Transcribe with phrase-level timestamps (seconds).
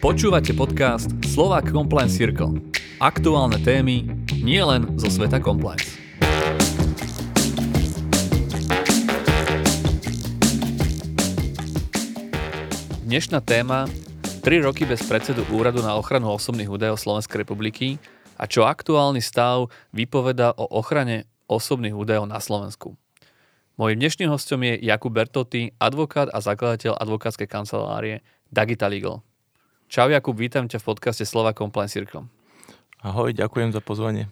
[0.00, 2.56] Počúvate podcast Slovak Compliance Circle.
[3.04, 4.08] Aktuálne témy
[4.40, 5.92] nie len zo sveta compliance.
[13.04, 13.92] Dnešná téma
[14.40, 18.00] 3 roky bez predsedu Úradu na ochranu osobných údajov Slovenskej republiky
[18.40, 22.96] a čo aktuálny stav vypoveda o ochrane osobných údajov na Slovensku.
[23.76, 29.20] Mojím dnešným hostom je Jakub Bertotti, advokát a zakladateľ advokátskej kancelárie Dagita Legal.
[29.90, 32.22] Čau Jakub, vítam ťa v podcaste Slova Compliance Circle.
[33.02, 34.30] Ahoj, ďakujem za pozvanie.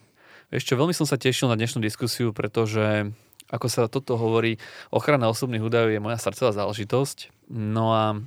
[0.55, 3.11] Vieš čo, veľmi som sa tešil na dnešnú diskusiu, pretože
[3.51, 4.63] ako sa toto hovorí,
[4.95, 7.51] ochrana osobných údajov je moja srdcová záležitosť.
[7.51, 8.23] No a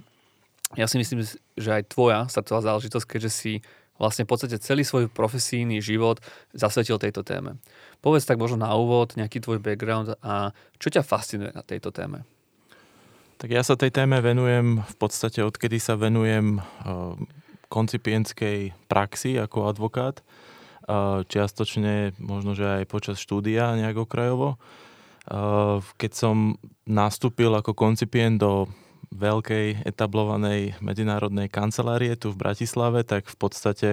[0.75, 1.23] ja si myslím,
[1.55, 3.53] že aj tvoja srdcová záležitosť, keďže si
[3.95, 6.19] vlastne v podstate celý svoj profesijný život
[6.51, 7.63] zasvetil tejto téme.
[8.03, 10.51] Povedz tak možno na úvod nejaký tvoj background a
[10.83, 12.27] čo ťa fascinuje na tejto téme?
[13.41, 17.17] Tak ja sa tej téme venujem v podstate odkedy sa venujem eh,
[17.73, 20.21] koncipientskej praxi ako advokát.
[20.85, 24.61] Eh, čiastočne možno, že aj počas štúdia nejak okrajovo.
[25.25, 28.69] Eh, keď som nastúpil ako koncipient do
[29.09, 33.89] veľkej etablovanej medzinárodnej kancelárie tu v Bratislave, tak v podstate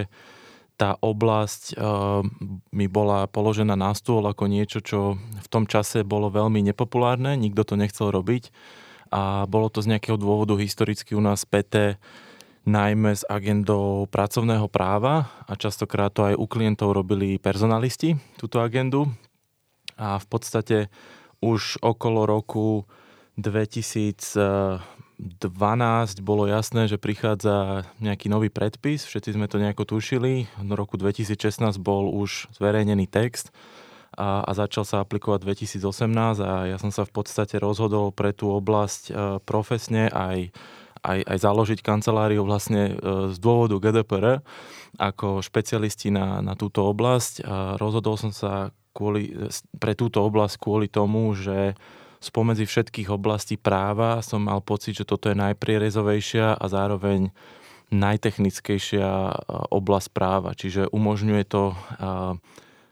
[0.78, 1.74] tá oblasť
[2.70, 7.66] mi bola položená na stôl ako niečo, čo v tom čase bolo veľmi nepopulárne, nikto
[7.66, 8.54] to nechcel robiť
[9.08, 11.96] a bolo to z nejakého dôvodu historicky u nás späté
[12.68, 19.08] najmä s agendou pracovného práva a častokrát to aj u klientov robili personalisti, túto agendu.
[19.96, 20.92] A v podstate
[21.40, 22.84] už okolo roku
[23.40, 24.82] 2012
[26.20, 30.46] bolo jasné, že prichádza nejaký nový predpis, všetci sme to nejako tušili.
[30.46, 33.50] V roku 2016 bol už zverejnený text
[34.18, 38.50] a, a začal sa aplikovať 2018 a ja som sa v podstate rozhodol pre tú
[38.50, 39.12] oblasť e,
[39.46, 40.50] profesne aj,
[41.06, 44.42] aj, aj založiť kanceláriu vlastne e, z dôvodu GDPR
[44.98, 47.46] ako špecialisti na, na túto oblasť.
[47.46, 49.30] A rozhodol som sa kvôli,
[49.78, 51.78] pre túto oblasť kvôli tomu, že
[52.18, 57.30] spomedzi všetkých oblastí práva som mal pocit, že toto je najprierezovejšia a zároveň
[57.94, 59.32] najtechnickejšia e,
[59.70, 60.58] oblasť práva.
[60.58, 61.78] Čiže umožňuje to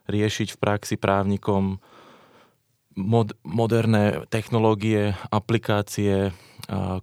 [0.07, 1.79] riešiť v praxi právnikom
[2.97, 6.33] mod, moderné technológie, aplikácie,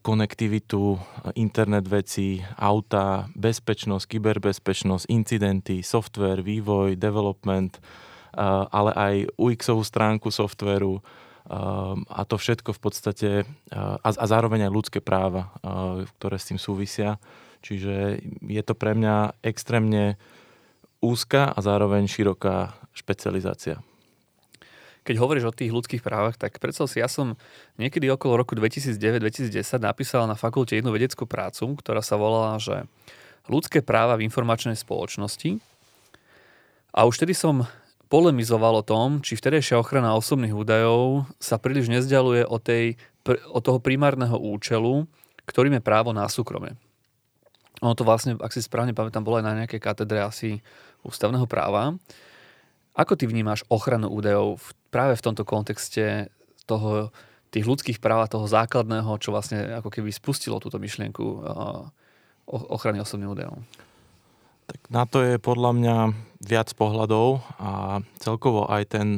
[0.04, 1.00] konektivitu,
[1.38, 7.80] internet veci, auta, bezpečnosť, kyberbezpečnosť, incidenty, software, vývoj, development,
[8.68, 11.00] ale aj UX-ovú stránku softveru
[12.08, 13.30] a to všetko v podstate
[13.72, 15.52] a, zároveň aj ľudské práva,
[16.18, 17.20] ktoré s tým súvisia.
[17.64, 20.20] Čiže je to pre mňa extrémne
[21.00, 23.82] úzka a zároveň široká špecializácia.
[25.04, 27.36] Keď hovoríš o tých ľudských právach, tak predstav si, ja som
[27.76, 32.88] niekedy okolo roku 2009-2010 napísal na fakulte jednu vedeckú prácu, ktorá sa volala, že
[33.44, 35.60] ľudské práva v informačnej spoločnosti.
[36.96, 37.68] A už tedy som
[38.08, 42.96] polemizoval o tom, či vtedejšia ochrana osobných údajov sa príliš nezdialuje od, tej,
[43.50, 45.04] od toho primárneho účelu,
[45.44, 46.78] ktorým je právo na súkromie.
[47.84, 50.64] Ono to vlastne, ak si správne pamätám, bolo aj na nejakej katedre asi
[51.04, 51.92] ústavného práva.
[52.94, 56.30] Ako ty vnímaš ochranu údajov v, práve v tomto kontexte
[56.64, 57.10] toho,
[57.50, 61.86] tých ľudských práv a toho základného, čo vlastne ako keby spustilo túto myšlienku uh,
[62.46, 63.62] ochrany osobných údajov?
[64.66, 65.96] Tak na to je podľa mňa
[66.40, 69.08] viac pohľadov a celkovo aj ten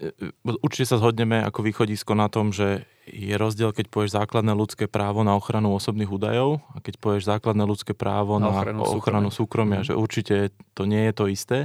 [0.00, 0.32] e, e,
[0.64, 5.20] určite sa zhodneme ako východisko na tom, že je rozdiel, keď povieš základné ľudské právo
[5.26, 9.84] na ochranu osobných údajov a keď povieš základné ľudské právo na, na ochranu, ochranu súkromia,
[9.84, 9.92] mm.
[9.92, 10.36] že určite
[10.72, 11.58] to nie je to isté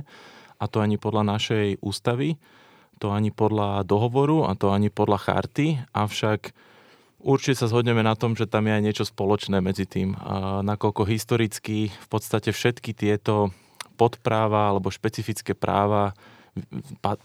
[0.59, 2.39] a to ani podľa našej ústavy,
[2.99, 6.55] to ani podľa dohovoru a to ani podľa charty, avšak
[7.19, 10.15] určite sa zhodneme na tom, že tam je aj niečo spoločné medzi tým.
[10.63, 13.51] Nakoľko historicky v podstate všetky tieto
[13.99, 16.15] podpráva alebo špecifické práva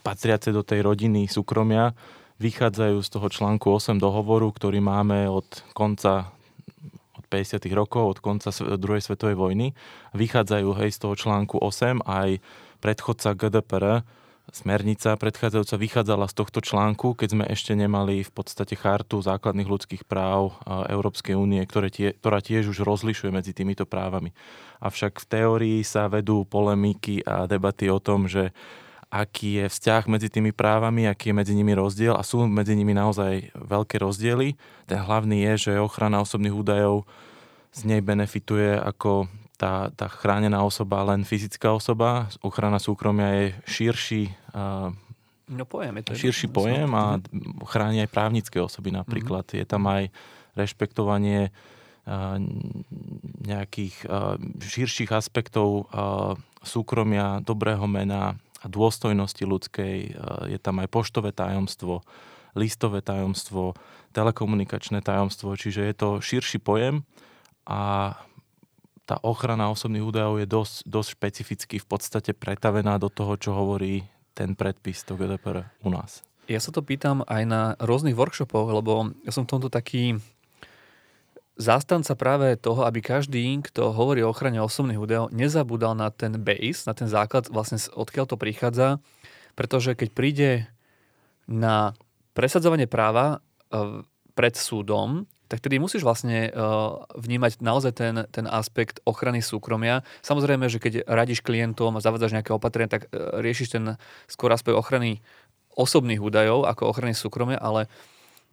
[0.03, 1.95] patriace do tej rodiny súkromia
[2.43, 6.35] vychádzajú z toho článku 8 dohovoru, ktorý máme od konca
[7.31, 7.63] 50.
[7.71, 9.79] rokov, od konca druhej svetovej vojny.
[10.19, 12.43] Vychádzajú hej, z toho článku 8 aj
[12.83, 14.03] predchodca GDPR,
[14.51, 20.03] smernica predchádzajúca vychádzala z tohto článku, keď sme ešte nemali v podstate chartu základných ľudských
[20.03, 24.35] práv Európskej únie, ktorá tiež už rozlišuje medzi týmito právami.
[24.83, 28.51] Avšak v teórii sa vedú polemiky a debaty o tom, že
[29.11, 32.95] aký je vzťah medzi tými právami, aký je medzi nimi rozdiel a sú medzi nimi
[32.95, 34.55] naozaj veľké rozdiely.
[34.87, 37.05] Ten hlavný je, že ochrana osobných údajov
[37.75, 39.27] z nej benefituje ako
[39.59, 42.31] tá, tá chránená osoba len fyzická osoba.
[42.41, 44.23] Ochrana súkromia je širší
[45.51, 47.19] No pojem je to širší je, pojem a
[47.67, 49.43] chráni aj právnické osoby napríklad.
[49.51, 49.61] Mm-hmm.
[49.61, 50.03] Je tam aj
[50.55, 51.51] rešpektovanie
[53.43, 54.07] nejakých
[54.63, 55.91] širších aspektov
[56.63, 59.97] súkromia, dobrého mena a dôstojnosti ľudskej.
[60.53, 62.05] Je tam aj poštové tajomstvo,
[62.53, 63.75] listové tajomstvo,
[64.13, 67.07] telekomunikačné tajomstvo, čiže je to širší pojem
[67.65, 68.13] a
[69.07, 74.07] tá ochrana osobných údajov je dosť, dosť špecificky v podstate pretavená do toho, čo hovorí
[74.39, 76.23] ten predpis do GDPR u nás.
[76.47, 80.19] Ja sa to pýtam aj na rôznych workshopoch, lebo ja som v tomto taký
[81.61, 86.89] zástanca práve toho, aby každý, kto hovorí o ochrane osobných údajov, nezabúdal na ten base,
[86.89, 88.99] na ten základ, vlastne odkiaľ to prichádza,
[89.53, 90.51] pretože keď príde
[91.45, 91.93] na
[92.33, 94.03] presadzovanie práva e,
[94.33, 96.51] pred súdom, tak tedy musíš vlastne e,
[97.19, 100.07] vnímať naozaj ten, ten aspekt ochrany súkromia.
[100.23, 103.85] Samozrejme, že keď radíš klientom a zavádzaš nejaké opatrenia, tak e, riešiš ten
[104.31, 105.21] skôr aspekt ochrany
[105.75, 107.91] osobných údajov ako ochrany súkromia, ale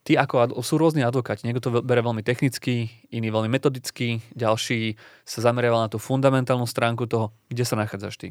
[0.07, 1.43] ty ako sú rôzni advokáti.
[1.43, 4.95] Niekto to bere veľmi technicky, iný veľmi metodicky, ďalší
[5.27, 8.27] sa zameriaval na tú fundamentálnu stránku toho, kde sa nachádzaš ty.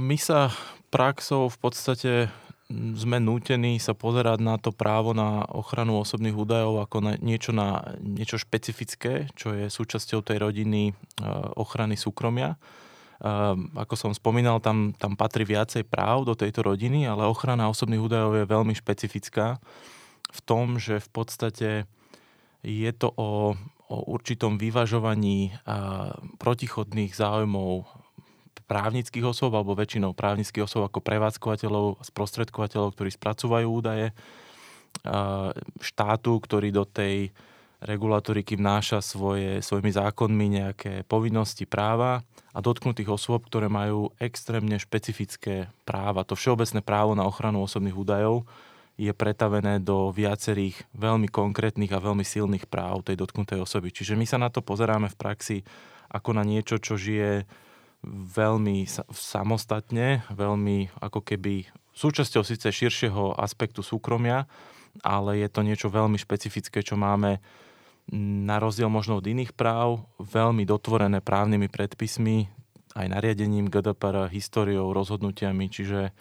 [0.00, 0.48] My sa
[0.88, 2.12] praxou v podstate
[2.72, 7.94] sme nútení sa pozerať na to právo na ochranu osobných údajov ako na niečo, na
[8.00, 10.96] niečo špecifické, čo je súčasťou tej rodiny
[11.60, 12.56] ochrany súkromia.
[13.20, 13.32] E,
[13.76, 18.32] ako som spomínal, tam, tam patrí viacej práv do tejto rodiny, ale ochrana osobných údajov
[18.36, 19.60] je veľmi špecifická
[20.32, 21.68] v tom, že v podstate
[22.66, 23.54] je to o,
[23.88, 25.54] o určitom vyvažovaní
[26.42, 27.86] protichodných záujmov
[28.66, 34.10] právnických osôb alebo väčšinou právnických osôb ako prevádzkovateľov, sprostredkovateľov, ktorí spracúvajú údaje,
[35.78, 37.30] štátu, ktorý do tej
[37.86, 45.70] regulatoriky vnáša svoje, svojimi zákonmi nejaké povinnosti, práva a dotknutých osôb, ktoré majú extrémne špecifické
[45.86, 46.26] práva.
[46.26, 48.42] To všeobecné právo na ochranu osobných údajov
[48.96, 53.92] je pretavené do viacerých veľmi konkrétnych a veľmi silných práv tej dotknutej osoby.
[53.92, 55.58] Čiže my sa na to pozeráme v praxi
[56.08, 57.44] ako na niečo, čo žije
[58.34, 64.48] veľmi samostatne, veľmi ako keby súčasťou síce širšieho aspektu súkromia,
[65.04, 67.40] ale je to niečo veľmi špecifické, čo máme
[68.14, 72.46] na rozdiel možno od iných práv, veľmi dotvorené právnymi predpismi,
[72.96, 76.14] aj nariadením GDPR, históriou, rozhodnutiami, čiže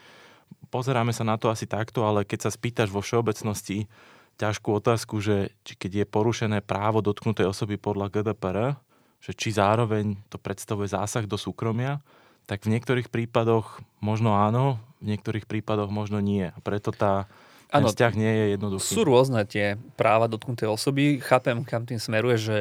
[0.73, 3.87] pozeráme sa na to asi takto, ale keď sa spýtaš vo všeobecnosti
[4.35, 8.75] ťažkú otázku, že či keď je porušené právo dotknutej osoby podľa GDPR,
[9.23, 12.03] že či zároveň to predstavuje zásah do súkromia,
[12.45, 16.45] tak v niektorých prípadoch možno áno, v niektorých prípadoch možno nie.
[16.45, 17.25] A preto tá,
[17.75, 18.91] ten ano, vzťah nie je jednoduchý.
[18.95, 21.19] Sú rôzne tie práva dotknuté osoby.
[21.19, 22.57] Chápem, kam tým smeruje, že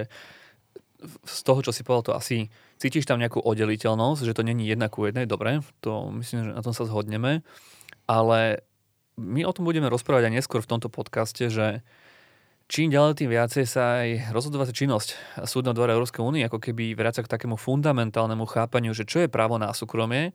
[1.07, 2.49] z toho, čo si povedal, to asi
[2.81, 5.29] cítiš tam nejakú oddeliteľnosť, že to není jedna ku jednej.
[5.29, 7.45] Dobre, to myslím, že na tom sa zhodneme.
[8.05, 8.65] Ale
[9.17, 11.85] my o tom budeme rozprávať aj neskôr v tomto podcaste, že
[12.67, 15.15] čím ďalej, tým viacej sa aj rozhodovacia činnosť
[15.45, 19.61] súdneho dvora Európskej únie ako keby vráca k takému fundamentálnemu chápaniu, že čo je právo
[19.61, 20.35] na súkromie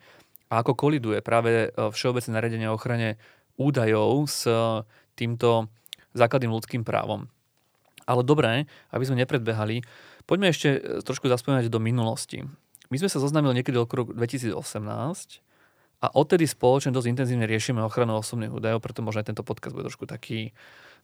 [0.50, 3.22] a ako koliduje práve e, všeobecné nariadenie o ochrane
[3.59, 4.56] údajov s e,
[5.19, 5.67] týmto
[6.15, 7.27] základným ľudským právom.
[8.07, 9.83] Ale dobré, aby sme nepredbehali,
[10.23, 12.47] poďme ešte e, trošku zaspomínať do minulosti.
[12.89, 14.56] My sme sa zoznámili niekedy roku 2018
[16.00, 19.91] a odtedy spoločne dosť intenzívne riešime ochranu osobných údajov, preto možno aj tento podcast bude
[19.91, 20.56] trošku taký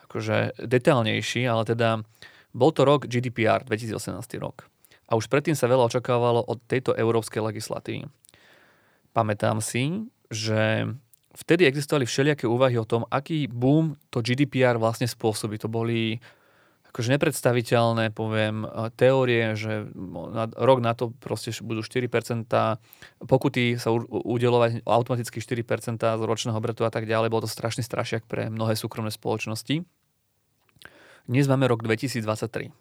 [0.08, 2.02] akože detailnejší, ale teda
[2.56, 4.72] bol to rok GDPR, 2018 rok.
[5.06, 8.10] A už predtým sa veľa očakávalo od tejto európskej legislatívy.
[9.14, 10.90] Pamätám si, že
[11.36, 15.60] vtedy existovali všelijaké úvahy o tom, aký boom to GDPR vlastne spôsobí.
[15.60, 16.18] To boli
[16.96, 18.64] akože nepredstaviteľné, poviem,
[18.96, 19.92] teórie, že
[20.32, 22.48] na, rok na to proste budú 4%,
[23.28, 27.28] pokuty sa udelovať automaticky 4% z ročného obratu a tak ďalej.
[27.28, 29.84] Bol to strašný strašiak pre mnohé súkromné spoločnosti.
[31.28, 32.72] Dnes máme rok 2023.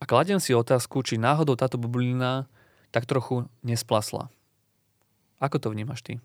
[0.00, 2.48] A kladiem si otázku, či náhodou táto bublina
[2.88, 4.32] tak trochu nesplasla.
[5.44, 6.24] Ako to vnímaš ty?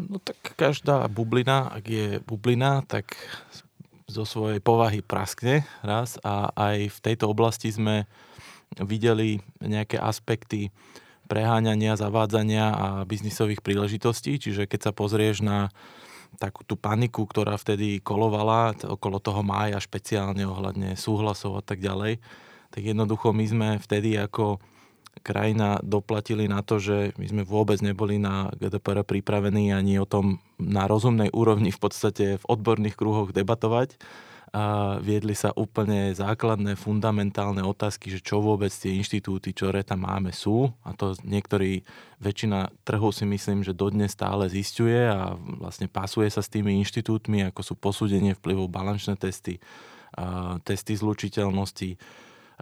[0.00, 3.12] No tak každá bublina, ak je bublina, tak
[4.08, 8.04] zo svojej povahy praskne raz a aj v tejto oblasti sme
[8.76, 10.72] videli nejaké aspekty
[11.28, 14.36] preháňania, zavádzania a biznisových príležitostí.
[14.36, 15.72] Čiže keď sa pozrieš na
[16.36, 22.20] takú tú paniku, ktorá vtedy kolovala okolo toho mája špeciálne ohľadne súhlasov a tak ďalej,
[22.72, 24.56] tak jednoducho my sme vtedy ako
[25.20, 30.40] krajina doplatili na to, že my sme vôbec neboli na GDPR pripravení ani o tom
[30.56, 34.00] na rozumnej úrovni v podstate v odborných kruhoch debatovať.
[34.52, 40.28] A viedli sa úplne základné, fundamentálne otázky, že čo vôbec tie inštitúty, ktoré tam máme,
[40.28, 40.68] sú.
[40.84, 41.88] A to niektorí,
[42.20, 47.48] väčšina trhu si myslím, že dodnes stále zistuje a vlastne pasuje sa s tými inštitútmi,
[47.48, 49.56] ako sú posúdenie vplyvov, balančné testy,
[50.68, 51.96] testy zlučiteľnosti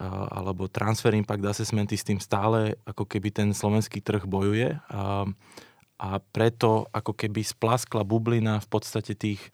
[0.08, 4.80] alebo transfer impact assessmenty s tým stále ako keby ten slovenský trh bojuje.
[4.88, 5.28] A,
[6.00, 9.52] a preto ako keby splaskla bublina v podstate tých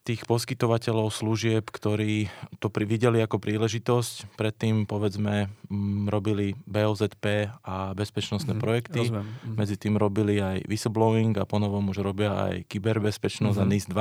[0.00, 4.32] tých poskytovateľov služieb, ktorí to videli ako príležitosť.
[4.32, 5.52] Predtým, povedzme,
[6.08, 9.00] robili BOZP a bezpečnostné mm, projekty.
[9.04, 9.28] Rozumiem.
[9.28, 9.56] Mm.
[9.60, 13.62] Medzi tým robili aj whistleblowing a ponovom už robia aj kyberbezpečnosť mm.
[13.62, 13.72] a mhm.
[13.76, 14.00] NIS-2.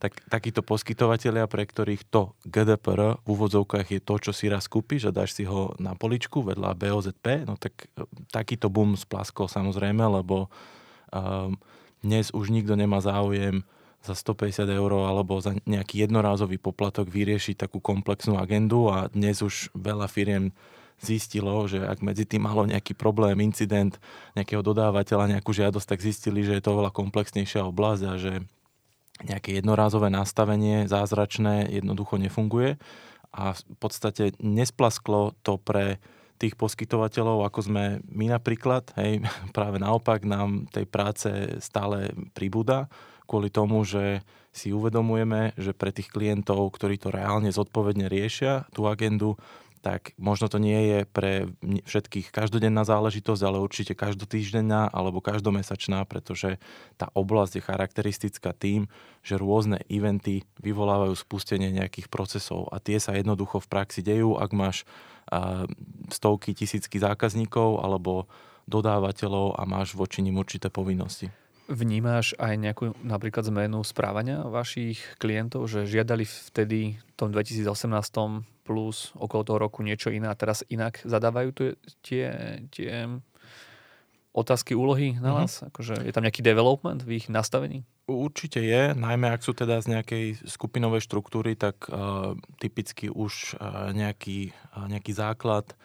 [0.00, 5.08] Tak, takíto poskytovateľia, pre ktorých to GDPR v úvodzovkách je to, čo si raz kúpiš
[5.08, 10.00] a dáš si ho na poličku vedľa BOZP, no tak e, takýto boom splaskol samozrejme,
[10.00, 10.48] lebo
[11.12, 11.56] um,
[12.00, 13.60] dnes už nikto nemá záujem
[14.00, 19.68] za 150 eur alebo za nejaký jednorázový poplatok vyriešiť takú komplexnú agendu a dnes už
[19.76, 20.56] veľa firiem
[21.00, 23.96] zistilo, že ak medzi tým malo nejaký problém, incident
[24.36, 28.32] nejakého dodávateľa, nejakú žiadosť, tak zistili, že je to oveľa komplexnejšia oblasť a že
[29.24, 32.80] nejaké jednorázové nastavenie zázračné jednoducho nefunguje.
[33.32, 36.00] A v podstate nesplasklo to pre
[36.40, 39.20] tých poskytovateľov, ako sme my napríklad, hej,
[39.56, 41.28] práve naopak nám tej práce
[41.60, 42.88] stále pribúda
[43.30, 48.90] kvôli tomu, že si uvedomujeme, že pre tých klientov, ktorí to reálne zodpovedne riešia, tú
[48.90, 49.38] agendu,
[49.80, 56.60] tak možno to nie je pre všetkých každodenná záležitosť, ale určite každotýždenná alebo každomesačná, pretože
[57.00, 58.92] tá oblasť je charakteristická tým,
[59.24, 64.50] že rôzne eventy vyvolávajú spustenie nejakých procesov a tie sa jednoducho v praxi dejú, ak
[64.52, 64.84] máš
[66.12, 68.28] stovky, tisícky zákazníkov alebo
[68.68, 71.32] dodávateľov a máš voči nim určité povinnosti.
[71.70, 77.70] Vnímáš aj nejakú napríklad zmenu správania vašich klientov, že žiadali vtedy v tom 2018
[78.66, 81.62] plus okolo toho roku niečo iné a teraz inak zadávajú tu
[82.02, 83.06] tie, tie
[84.30, 85.36] otázky, úlohy na mhm.
[85.38, 85.52] vás?
[85.58, 85.70] Mm-hmm.
[85.74, 87.86] Akože je tam nejaký development v ich nastavení?
[88.10, 93.94] Určite je, najmä ak sú teda z nejakej skupinovej štruktúry, tak uh, typicky už uh,
[93.94, 95.78] nejaký, uh, nejaký základ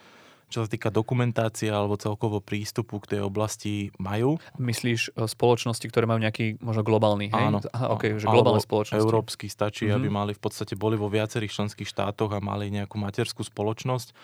[0.56, 4.40] čo sa týka dokumentácie alebo celkovo prístupu k tej oblasti majú.
[4.56, 7.46] Myslíš e, spoločnosti, ktoré majú nejaký možno globálny, hej?
[7.52, 7.60] Áno.
[7.76, 9.04] Aha, okay, že globálne spoločnosti.
[9.04, 10.00] Európsky stačí, mm-hmm.
[10.00, 14.16] aby mali v podstate boli vo viacerých členských štátoch a mali nejakú materskú spoločnosť.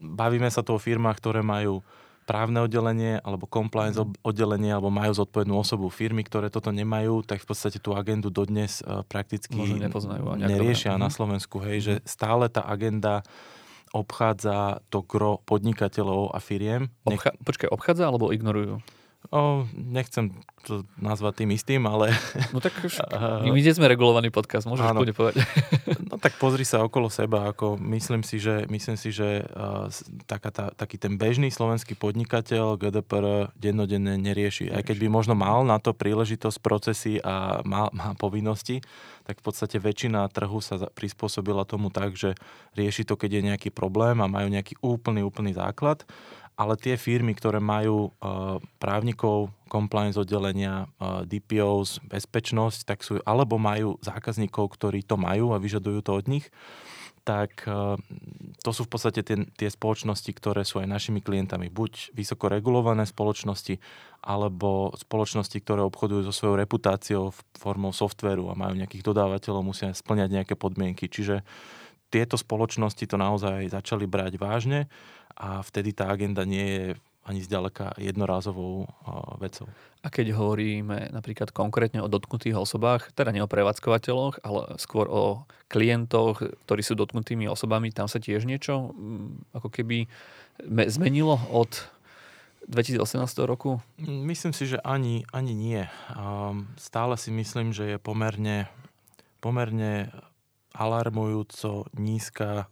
[0.00, 1.84] Bavíme sa tu o firmách, ktoré majú
[2.26, 4.18] právne oddelenie alebo compliance mhm.
[4.26, 8.82] oddelenie alebo majú zodpovednú osobu firmy, ktoré toto nemajú, tak v podstate tú agendu dodnes
[8.82, 9.54] e, prakticky
[10.34, 11.14] neriešia na mhm.
[11.14, 11.62] Slovensku.
[11.62, 13.22] Hej, že stále tá agenda
[13.94, 16.90] obchádza to gro podnikateľov a firiem.
[17.06, 17.22] Nech...
[17.22, 18.82] Obcha- počkaj, obchádza alebo ignorujú?
[19.34, 20.30] O, nechcem
[20.66, 22.14] to nazvať tým istým, ale...
[22.54, 23.02] No tak už,
[23.46, 25.42] my nie sme regulovaný podcast, môžeš kľudne povedať.
[26.06, 29.90] No tak pozri sa okolo seba, ako myslím si, že, myslím si, že uh,
[30.24, 34.70] taká tá, taký ten bežný slovenský podnikateľ GDPR dennodenne nerieši.
[34.70, 38.80] Aj keď by možno mal na to príležitosť, procesy a má, má povinnosti,
[39.26, 42.38] tak v podstate väčšina trhu sa prispôsobila tomu tak, že
[42.78, 46.06] rieši to, keď je nejaký problém a majú nejaký úplný, úplný základ
[46.56, 53.60] ale tie firmy, ktoré majú uh, právnikov, compliance oddelenia, uh, DPOs, bezpečnosť, tak sú, alebo
[53.60, 56.48] majú zákazníkov, ktorí to majú a vyžadujú to od nich,
[57.28, 58.00] tak uh,
[58.64, 61.68] to sú v podstate tie, tie spoločnosti, ktoré sú aj našimi klientami.
[61.68, 63.76] Buď vysoko regulované spoločnosti,
[64.24, 70.40] alebo spoločnosti, ktoré obchodujú so svojou reputáciou formou softveru a majú nejakých dodávateľov, musia splňať
[70.40, 71.04] nejaké podmienky.
[71.12, 71.44] Čiže
[72.08, 74.88] tieto spoločnosti to naozaj začali brať vážne
[75.36, 76.84] a vtedy tá agenda nie je
[77.26, 78.86] ani zďaleka jednorázovou
[79.42, 79.66] vecou.
[80.06, 85.42] A keď hovoríme napríklad konkrétne o dotknutých osobách, teda nie o prevádzkovateľoch, ale skôr o
[85.66, 90.06] klientoch, ktorí sú dotknutými osobami, tam sa tiež niečo mm, ako keby
[90.86, 91.90] zmenilo od
[92.70, 93.02] 2018
[93.42, 93.82] roku?
[93.98, 95.82] Myslím si, že ani, ani nie.
[96.78, 98.70] Stále si myslím, že je pomerne,
[99.42, 100.14] pomerne
[100.74, 102.70] alarmujúco nízka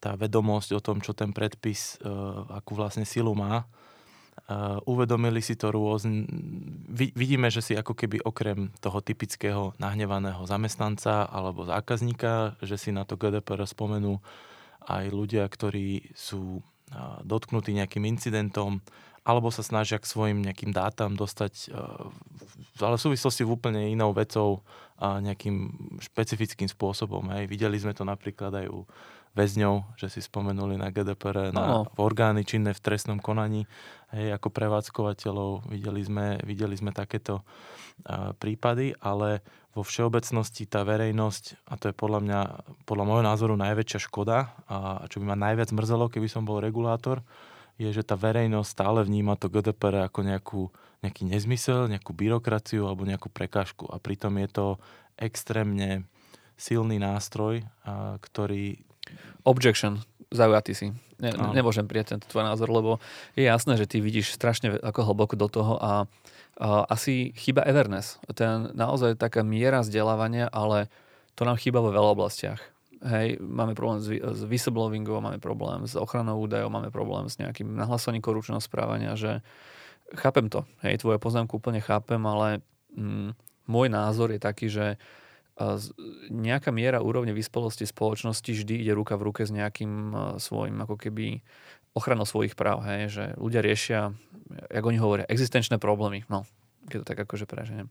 [0.00, 2.08] tá vedomosť o tom, čo ten predpis, e,
[2.52, 3.64] akú vlastne silu má.
[3.64, 3.66] E,
[4.84, 6.28] uvedomili si to rôzne.
[6.92, 13.08] Vidíme, že si ako keby okrem toho typického nahnevaného zamestnanca alebo zákazníka, že si na
[13.08, 14.20] to GDPR spomenú
[14.86, 16.62] aj ľudia, ktorí sú e,
[17.24, 18.84] dotknutí nejakým incidentom,
[19.26, 21.74] alebo sa snažia k svojim nejakým dátam dostať,
[22.78, 24.62] ale v súvislosti v úplne inou vecou
[25.02, 25.66] a nejakým
[25.98, 27.26] špecifickým spôsobom.
[27.34, 27.50] Hej.
[27.50, 28.86] Videli sme to napríklad aj u
[29.36, 31.92] väzňov, že si spomenuli na GDPR, na no.
[32.00, 33.68] orgány činné v trestnom konaní,
[34.16, 35.68] hej, ako prevádzkovateľov.
[35.68, 39.44] Videli sme, videli sme takéto uh, prípady, ale
[39.76, 42.40] vo všeobecnosti tá verejnosť, a to je podľa mňa,
[42.88, 47.20] podľa môjho názoru najväčšia škoda, a čo by ma najviac mrzelo, keby som bol regulátor,
[47.76, 50.62] je, že tá verejnosť stále vníma to GDPR ako nejakú,
[51.04, 53.84] nejaký nezmysel, nejakú byrokraciu alebo nejakú prekážku.
[53.92, 54.66] A pritom je to
[55.20, 56.08] extrémne
[56.56, 57.64] silný nástroj,
[58.20, 58.80] ktorý...
[59.46, 60.02] Objection,
[60.34, 60.86] zaujatý si.
[61.16, 63.00] Ne, nemôžem prijať tento tvoj názor, lebo
[63.32, 66.04] je jasné, že ty vidíš strašne ako hlboko do toho a,
[66.60, 68.20] a asi chyba Everness.
[68.36, 70.92] Ten naozaj taká miera vzdelávania, ale
[71.32, 72.60] to nám chýba vo veľa oblastiach.
[73.00, 77.76] Hej, máme problém s, s whistleblowingom, máme problém s ochranou údajov, máme problém s nejakým
[77.76, 79.44] nahlasovaním korupčného správania, že
[80.16, 82.64] chápem to, hej, tvoje poznámku úplne chápem, ale
[82.96, 83.36] mm,
[83.68, 84.96] môj názor je taký, že
[86.28, 91.40] nejaká miera úrovne vyspelosti spoločnosti vždy ide ruka v ruke s nejakým svojim ako keby
[91.96, 94.12] ochranou svojich práv, hej, že ľudia riešia,
[94.68, 96.44] jak oni hovoria, existenčné problémy, no,
[96.92, 97.88] keď to tak akože preženiem.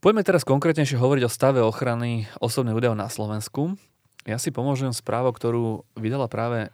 [0.00, 3.76] Poďme teraz konkrétnejšie hovoriť o stave ochrany osobných údajov na Slovensku.
[4.24, 6.72] Ja si pomôžem správou, ktorú vydala práve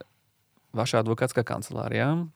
[0.71, 2.30] vaša advokátska kancelária.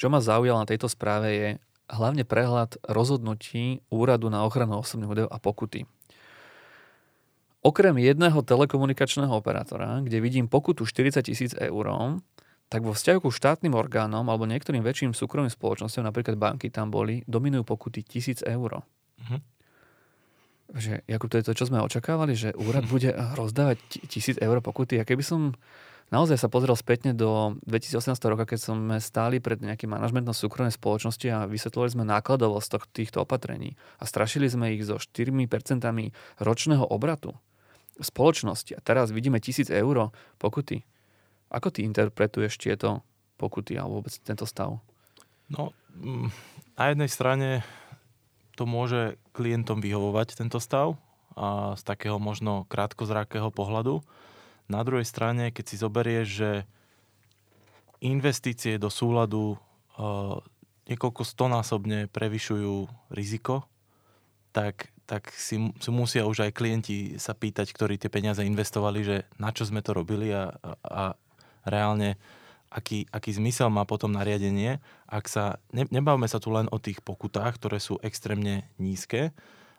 [0.00, 1.48] Čo ma zaujalo na tejto správe je
[1.90, 5.80] hlavne prehľad rozhodnutí Úradu na ochranu osobných údajov a pokuty.
[7.66, 11.86] Okrem jedného telekomunikačného operátora, kde vidím pokutu 40 tisíc eur,
[12.70, 17.26] tak vo vzťahu ku štátnym orgánom alebo niektorým väčším súkromným spoločnosťam, napríklad banky tam boli,
[17.26, 18.82] dominujú pokuty 1000 eur.
[19.18, 19.40] Uh-huh
[20.74, 23.78] že Jakub, to je to, čo sme očakávali, že úrad bude rozdávať
[24.10, 24.98] tisíc eur pokuty.
[24.98, 25.54] A keby som
[26.10, 31.26] naozaj sa pozrel spätne do 2018 roka, keď sme stáli pred nejakým manažmentom súkromnej spoločnosti
[31.30, 35.32] a vysvetlovali sme nákladovosť týchto opatrení a strašili sme ich so 4%
[36.42, 37.34] ročného obratu
[38.00, 40.84] spoločnosti a teraz vidíme tisíc eur pokuty.
[41.48, 43.00] Ako ty interpretuješ tieto
[43.40, 44.82] pokuty alebo vôbec tento stav?
[45.48, 46.28] No, mm,
[46.76, 47.48] na jednej strane
[48.58, 50.98] to môže klientom vyhovovať tento stav
[51.36, 54.00] a z takého možno krátkozrákého pohľadu.
[54.66, 56.50] Na druhej strane, keď si zoberieš, že
[58.02, 59.56] investície do súladu
[59.96, 60.38] uh,
[60.86, 63.66] niekoľko stonásobne prevyšujú riziko,
[64.54, 69.16] tak, tak si, si musia už aj klienti sa pýtať, ktorí tie peniaze investovali, že
[69.36, 71.04] na čo sme to robili a, a, a
[71.66, 72.16] reálne
[72.70, 77.02] aký, aký zmysel má potom nariadenie, ak sa, ne, nebavme sa tu len o tých
[77.02, 79.34] pokutách, ktoré sú extrémne nízke,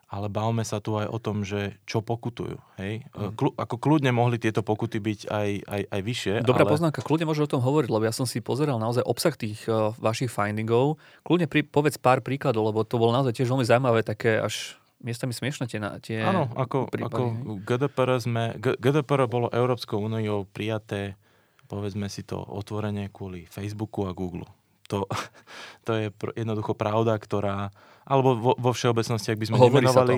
[0.07, 2.55] ale bavme sa tu aj o tom, že čo pokutujú.
[2.79, 3.03] Hej?
[3.11, 3.35] Mm.
[3.35, 6.33] Kľu, ako kľudne mohli tieto pokuty byť aj, aj, aj vyššie.
[6.47, 6.71] Dobrá ale...
[6.71, 9.91] poznámka, kľudne môžeš o tom hovoriť, lebo ja som si pozeral naozaj obsah tých uh,
[9.99, 10.95] vašich findingov.
[11.27, 15.35] Kľudne pri, povedz pár príkladov, lebo to bolo naozaj tiež veľmi zaujímavé, také až miestami
[15.35, 17.23] smiešne tie, tie Áno, ako, prípady, ako
[17.67, 21.19] GDPR, sme, GDPR bolo Európskou úniou prijaté
[21.67, 24.47] povedzme si to otvorene kvôli Facebooku a Google.
[24.91, 25.07] To,
[25.87, 27.71] to je jednoducho pravda, ktorá,
[28.07, 30.15] alebo vo, vo všeobecnosti, ak by sme Hovorí nemenovali,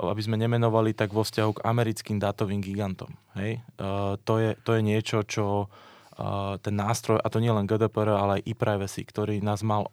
[0.00, 3.12] aby sme nemenovali, tak vo vzťahu k americkým dátovým gigantom.
[3.36, 3.64] Hej?
[3.80, 8.16] Uh, to, je, to je niečo, čo uh, ten nástroj, a to nie len GDPR,
[8.16, 9.88] ale aj e-privacy, ktorý nás mal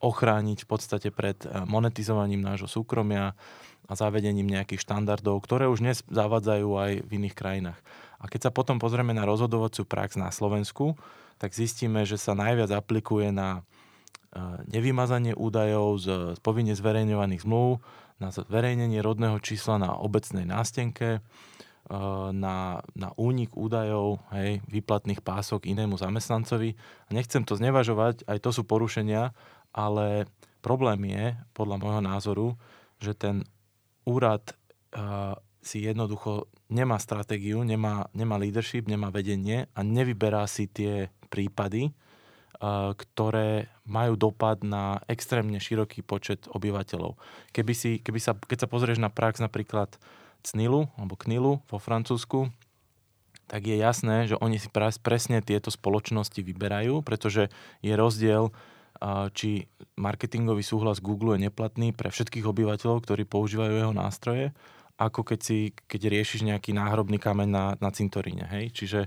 [0.00, 3.32] ochrániť v podstate pred e, monetizovaním nášho súkromia
[3.86, 7.80] a zavedením nejakých štandardov, ktoré už dnes zavadzajú aj v iných krajinách.
[8.18, 10.98] A keď sa potom pozrieme na rozhodovaciu prax na Slovensku,
[11.36, 16.06] tak zistíme, že sa najviac aplikuje na e, nevymazanie údajov z
[16.40, 17.84] povinne zverejňovaných zmluv,
[18.16, 21.20] na zverejnenie rodného čísla na obecnej nástenke, e,
[22.32, 26.72] na, na únik údajov, hej, výplatných pások inému zamestnancovi.
[27.06, 29.36] A nechcem to znevažovať, aj to sú porušenia,
[29.76, 30.24] ale
[30.64, 32.46] problém je, podľa môjho názoru,
[32.96, 33.44] že ten
[34.08, 34.54] úrad e,
[35.60, 41.92] si jednoducho nemá stratégiu, nemá, nemá leadership, nemá vedenie a nevyberá si tie prípady,
[42.96, 47.20] ktoré majú dopad na extrémne široký počet obyvateľov.
[47.52, 49.92] Keby si, keby sa, keď sa pozrieš na prax napríklad
[50.40, 52.48] CNILu alebo KNILu vo Francúzsku,
[53.46, 58.50] tak je jasné, že oni si presne tieto spoločnosti vyberajú, pretože je rozdiel,
[59.36, 59.68] či
[60.00, 64.56] marketingový súhlas Google je neplatný pre všetkých obyvateľov, ktorí používajú jeho nástroje,
[64.96, 68.48] ako keď, si, keď riešiš nejaký náhrobný kameň na, na cintoríne.
[68.48, 68.72] Hej?
[68.72, 69.00] Čiže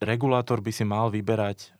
[0.00, 1.76] regulátor by si mal vyberať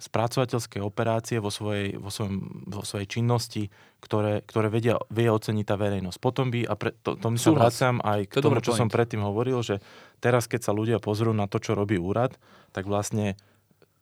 [0.00, 3.68] spracovateľské operácie vo svojej, vo, svojom, vo svojej činnosti,
[4.00, 6.16] ktoré, ktoré vedia, vie oceniť tá verejnosť.
[6.16, 8.80] Potom by, a pre, to, tomu sa vracam aj k to tomu, čo point.
[8.80, 9.84] som predtým hovoril, že
[10.24, 12.32] teraz, keď sa ľudia pozrú na to, čo robí úrad,
[12.72, 13.36] tak vlastne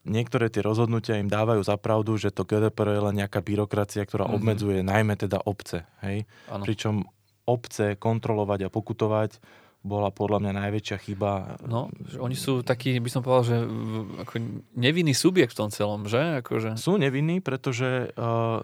[0.07, 4.31] niektoré tie rozhodnutia im dávajú za pravdu, že to GDPR je len nejaká byrokracia, ktorá
[4.31, 4.39] mm-hmm.
[4.39, 5.83] obmedzuje najmä teda obce.
[6.07, 6.31] Hej?
[6.47, 7.11] Pričom
[7.43, 9.43] obce kontrolovať a pokutovať
[9.83, 11.61] bola podľa mňa najväčšia chyba.
[11.65, 13.57] No, že oni sú takí, by som povedal, že
[14.27, 14.35] ako
[14.75, 16.43] nevinný subjekt v tom celom, že?
[16.43, 16.75] Akože...
[16.75, 18.61] Sú nevinní, pretože uh,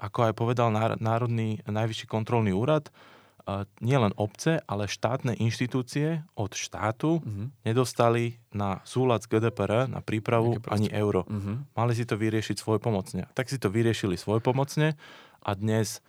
[0.00, 7.20] ako aj povedal Národný najvyšší kontrolný úrad, uh, nielen obce, ale štátne inštitúcie od štátu
[7.20, 7.52] uh-huh.
[7.68, 11.28] nedostali na súlad s GDPR, na prípravu ani euro.
[11.28, 11.60] Uh-huh.
[11.76, 13.28] Mali si to vyriešiť svoj pomocne.
[13.36, 14.96] Tak si to vyriešili svoj pomocne
[15.44, 16.00] a dnes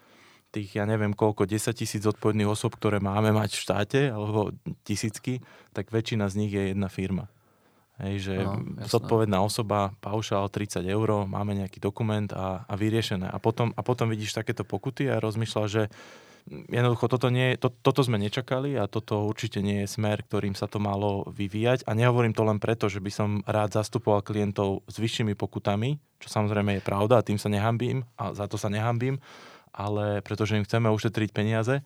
[0.50, 5.46] tých, ja neviem koľko, 10 tisíc odpovedných osob, ktoré máme mať v štáte, alebo tisícky,
[5.72, 7.30] tak väčšina z nich je jedna firma.
[8.00, 13.28] Hej, že no, zodpovedná osoba, paušál 30 eur, máme nejaký dokument a, a vyriešené.
[13.28, 15.84] A potom, a potom vidíš takéto pokuty a rozmýšľa, že
[16.48, 20.72] jednoducho toto, nie, to, toto sme nečakali a toto určite nie je smer, ktorým sa
[20.72, 21.84] to malo vyvíjať.
[21.86, 26.32] A nehovorím to len preto, že by som rád zastupoval klientov s vyššími pokutami, čo
[26.32, 29.20] samozrejme je pravda a tým sa nehambím a za to sa nehambím,
[29.74, 31.82] ale pretože im chceme ušetriť peniaze,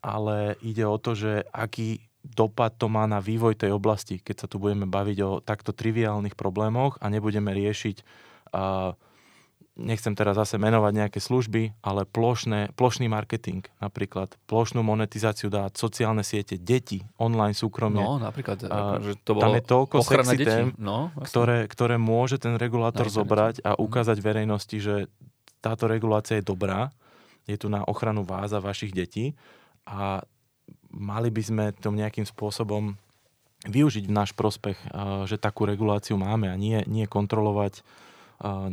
[0.00, 4.46] ale ide o to, že aký dopad to má na vývoj tej oblasti, keď sa
[4.46, 7.96] tu budeme baviť o takto triviálnych problémoch a nebudeme riešiť,
[8.52, 8.92] uh,
[9.80, 16.20] nechcem teraz zase menovať nejaké služby, ale plošné, plošný marketing, napríklad plošnú monetizáciu dát, sociálne
[16.20, 18.04] siete, deti, online súkromie.
[18.04, 22.36] No, napríklad, uh, že to bolo tam je toľko sexy tém, no, ktoré, ktoré môže
[22.36, 23.78] ten regulátor zobrať a mhm.
[23.80, 24.94] ukázať verejnosti, že
[25.64, 26.92] táto regulácia je dobrá,
[27.48, 29.36] je tu na ochranu vás a vašich detí
[29.86, 30.24] a
[30.90, 32.98] mali by sme to nejakým spôsobom
[33.68, 34.76] využiť v náš prospech,
[35.28, 37.84] že takú reguláciu máme a nie, nie kontrolovať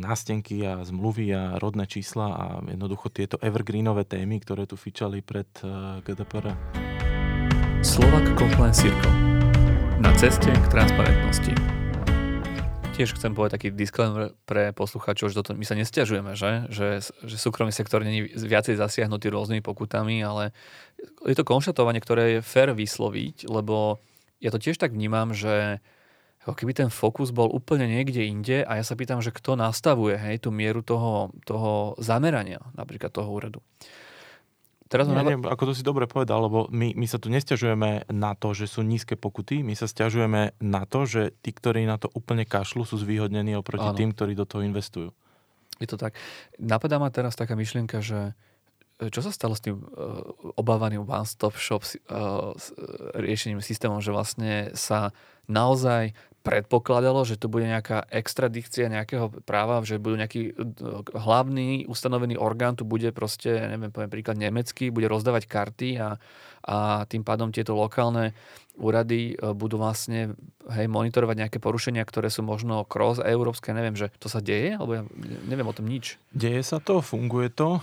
[0.00, 5.48] nástenky a zmluvy a rodné čísla a jednoducho tieto evergreenové témy, ktoré tu fičali pred
[6.08, 6.56] GDPR.
[7.84, 9.12] Slovak Compliance Circle.
[10.00, 11.52] Na ceste k transparentnosti
[12.98, 16.66] tiež chcem povedať taký disclaimer pre poslucháčov, že toto, my sa nestiažujeme, že?
[16.66, 16.86] Že,
[17.30, 20.50] že súkromný sektor není viacej zasiahnutý rôznymi pokutami, ale
[21.22, 24.02] je to konštatovanie, ktoré je fér vysloviť, lebo
[24.42, 25.78] ja to tiež tak vnímam, že
[26.42, 30.18] ako keby ten fokus bol úplne niekde inde a ja sa pýtam, že kto nastavuje
[30.18, 33.62] hej, tú mieru toho, toho zamerania napríklad toho úradu.
[34.88, 38.32] Teraz nie, nie, ako to si dobre povedal, lebo my, my sa tu nestiažujeme na
[38.32, 42.08] to, že sú nízke pokuty, my sa stiažujeme na to, že tí, ktorí na to
[42.16, 43.98] úplne kašľú, sú zvýhodnení oproti Áno.
[44.00, 45.12] tým, ktorí do toho investujú.
[45.76, 46.16] Je to tak.
[46.56, 48.32] Napadá ma teraz taká myšlienka, že
[48.96, 52.56] e, čo sa stalo s tým uh, obávaným one-stop shop uh,
[53.12, 55.12] riešením systémom, že vlastne sa
[55.46, 60.62] naozaj predpokladalo, že to bude nejaká extradikcia nejakého práva, že budú nejaký e,
[61.12, 66.16] hlavný ustanovený orgán, tu bude proste, neviem, poviem príklad nemecký, bude rozdávať karty a,
[66.68, 68.36] a tým pádom tieto lokálne
[68.78, 70.36] úrady e, budú vlastne
[70.70, 75.00] hej, monitorovať nejaké porušenia, ktoré sú možno cross európske, neviem, že to sa deje, alebo
[75.00, 75.02] ja
[75.48, 76.20] neviem o tom nič.
[76.30, 77.82] Deje sa to, funguje to,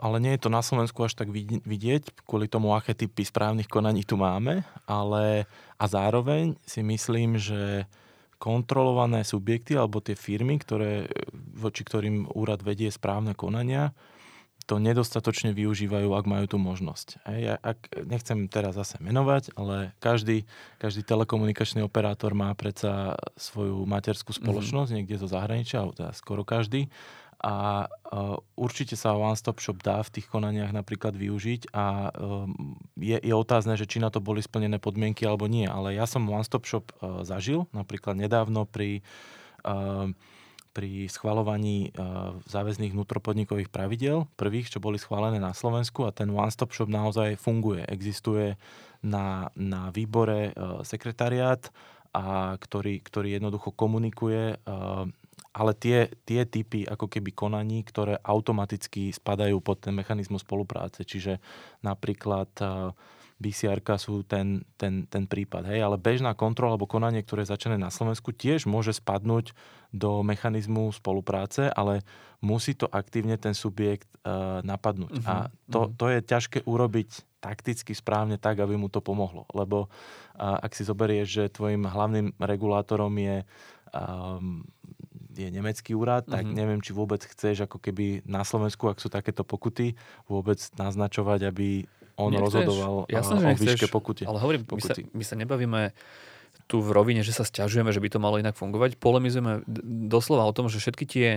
[0.00, 4.02] ale nie je to na Slovensku až tak vidieť, kvôli tomu, aké typy správnych konaní
[4.02, 5.46] tu máme, ale
[5.78, 7.86] a zároveň si myslím, že
[8.42, 13.94] kontrolované subjekty alebo tie firmy, ktoré, voči ktorým úrad vedie správne konania,
[14.64, 17.20] to nedostatočne využívajú, ak majú tú možnosť.
[17.28, 20.48] Hej, ak, nechcem teraz zase menovať, ale každý,
[20.80, 24.38] každý telekomunikačný operátor má predsa svoju materskú mhm.
[24.40, 25.04] spoločnosť mm-hmm.
[25.04, 26.88] niekde zo zahraničia, alebo teda skoro každý
[27.44, 27.84] a
[28.56, 33.34] určite sa One Stop Shop dá v tých konaniach napríklad využiť a um, je, je
[33.36, 36.64] otázne, že či na to boli splnené podmienky alebo nie, ale ja som One Stop
[36.64, 39.04] Shop uh, zažil napríklad nedávno pri
[39.60, 40.16] um,
[40.74, 46.50] pri schvalovaní uh, záväzných vnútropodnikových pravidel, prvých, čo boli schválené na Slovensku a ten One
[46.50, 47.86] Stop Shop naozaj funguje.
[47.86, 48.58] Existuje
[49.00, 51.70] na, na výbore uh, sekretariát,
[52.14, 54.54] a ktorý, ktorý jednoducho komunikuje
[55.54, 61.38] ale tie, tie typy ako keby konaní, ktoré automaticky spadajú pod ten mechanizmus spolupráce, čiže
[61.82, 62.50] napríklad
[63.44, 65.68] bcr sú ten, ten, ten prípad.
[65.68, 65.84] Hej?
[65.84, 69.52] Ale bežná kontrola alebo konanie, ktoré je začané na Slovensku, tiež môže spadnúť
[69.92, 72.00] do mechanizmu spolupráce, ale
[72.40, 75.20] musí to aktívne ten subjekt uh, napadnúť.
[75.20, 75.34] Uh-huh, A
[75.68, 75.94] to, uh-huh.
[75.94, 79.44] to je ťažké urobiť takticky správne tak, aby mu to pomohlo.
[79.52, 83.44] Lebo uh, ak si zoberieš, že tvojim hlavným regulátorom je
[83.92, 84.64] um,
[85.34, 86.54] je nemecký úrad, tak mm-hmm.
[86.56, 89.98] neviem, či vôbec chceš ako keby na Slovensku, ak sú takéto pokuty,
[90.30, 92.44] vôbec naznačovať, aby on Nechceš.
[92.46, 94.22] rozhodoval Jasne, o výške pokuty.
[94.24, 95.10] Ale hovorím, pokuty.
[95.10, 95.80] My, sa, my sa nebavíme
[96.70, 98.96] tu v rovine, že sa stiažujeme, že by to malo inak fungovať.
[98.96, 99.66] Polemizujeme
[100.08, 101.28] doslova o tom, že všetky tie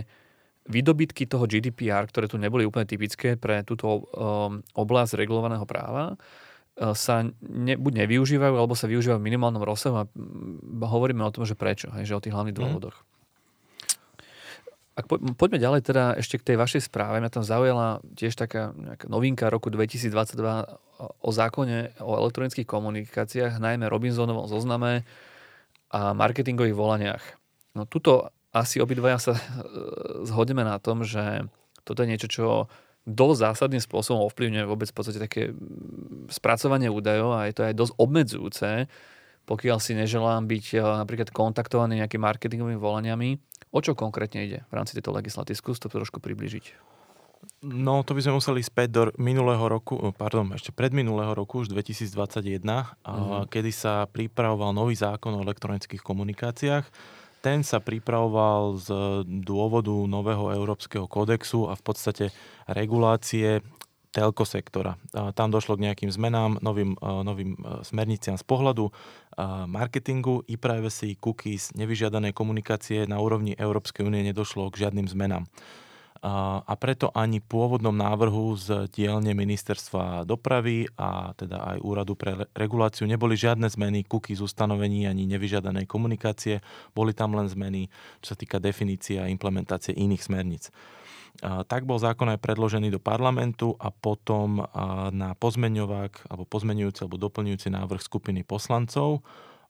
[0.67, 6.93] výdobytky toho GDPR, ktoré tu neboli úplne typické pre túto um, oblasť regulovaného práva, uh,
[6.95, 10.05] sa ne, buď nevyužívajú, alebo sa využívajú v minimálnom rozsahu a
[10.83, 12.61] hovoríme o tom, že prečo, hej, že o tých hlavných mhm.
[12.61, 12.97] dôvodoch.
[12.99, 13.16] Mm.
[14.97, 17.21] Ak po, poďme ďalej teda ešte k tej vašej správe.
[17.21, 18.73] Mňa tam zaujala tiež taká
[19.05, 20.09] novinka roku 2022
[21.21, 25.05] o zákone o elektronických komunikáciách, najmä Robinsonovom zozname
[25.93, 27.23] a marketingových volaniach.
[27.77, 29.41] No tuto asi obidvaja sa e,
[30.25, 31.45] zhodneme na tom, že
[31.85, 32.45] toto je niečo, čo
[33.05, 35.53] dosť zásadným spôsobom ovplyvňuje vôbec v podstate také
[36.27, 38.69] spracovanie údajov a je to aj dosť obmedzujúce,
[39.47, 43.29] pokiaľ si neželám byť e, napríklad kontaktovaný nejakými marketingovými volaniami
[43.77, 45.53] O čo konkrétne ide v rámci tejto legislatívy?
[45.53, 46.97] Skús to trošku približiť.
[47.61, 51.69] No, to by sme museli späť do minulého roku, pardon, ešte pred minulého roku, už
[51.69, 53.45] 2021, mm-hmm.
[53.53, 56.89] kedy sa pripravoval nový zákon o elektronických komunikáciách.
[57.45, 58.89] Ten sa pripravoval z
[59.45, 62.25] dôvodu nového európskeho kódexu a v podstate
[62.65, 63.61] regulácie
[64.17, 64.97] telko sektora.
[65.37, 67.53] Tam došlo k nejakým zmenám, novým, novým
[67.85, 68.89] smerniciam z pohľadu
[69.69, 75.45] marketingu, e-privacy, cookies, nevyžiadané komunikácie na úrovni Európskej únie nedošlo k žiadnym zmenám
[76.65, 83.05] a preto ani pôvodnom návrhu z dielne ministerstva dopravy a teda aj úradu pre reguláciu
[83.05, 86.65] neboli žiadne zmeny z ustanovení ani nevyžiadanej komunikácie,
[86.97, 87.89] boli tam len zmeny,
[88.21, 90.73] čo sa týka definície a implementácie iných smerníc.
[91.43, 94.65] Tak bol zákon aj predložený do parlamentu a potom
[95.13, 99.21] na pozmeňovák alebo pozmeňujúci alebo doplňujúci návrh skupiny poslancov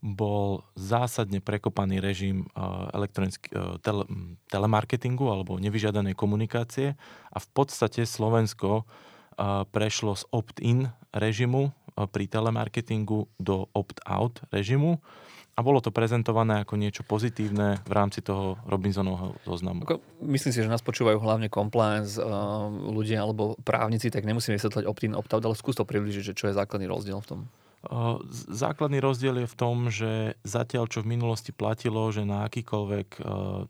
[0.02, 4.04] bol zásadne prekopaný režim eh, tele,
[4.50, 6.94] telemarketingu alebo nevyžiadanej komunikácie
[7.34, 15.02] a v podstate Slovensko eh, prešlo z opt-in režimu eh, pri telemarketingu do opt-out režimu
[15.58, 19.90] a bolo to prezentované ako niečo pozitívne v rámci toho Robinsonovho zoznamu.
[20.22, 22.22] Myslím si, že nás počúvajú hlavne compliance
[22.86, 26.54] ľudia alebo právnici, tak nemusíme vysvetľať opt-in, opt-out, ale skús to približiť, že čo je
[26.54, 27.40] základný rozdiel v tom.
[28.54, 33.22] Základný rozdiel je v tom, že zatiaľ, čo v minulosti platilo, že na akýkoľvek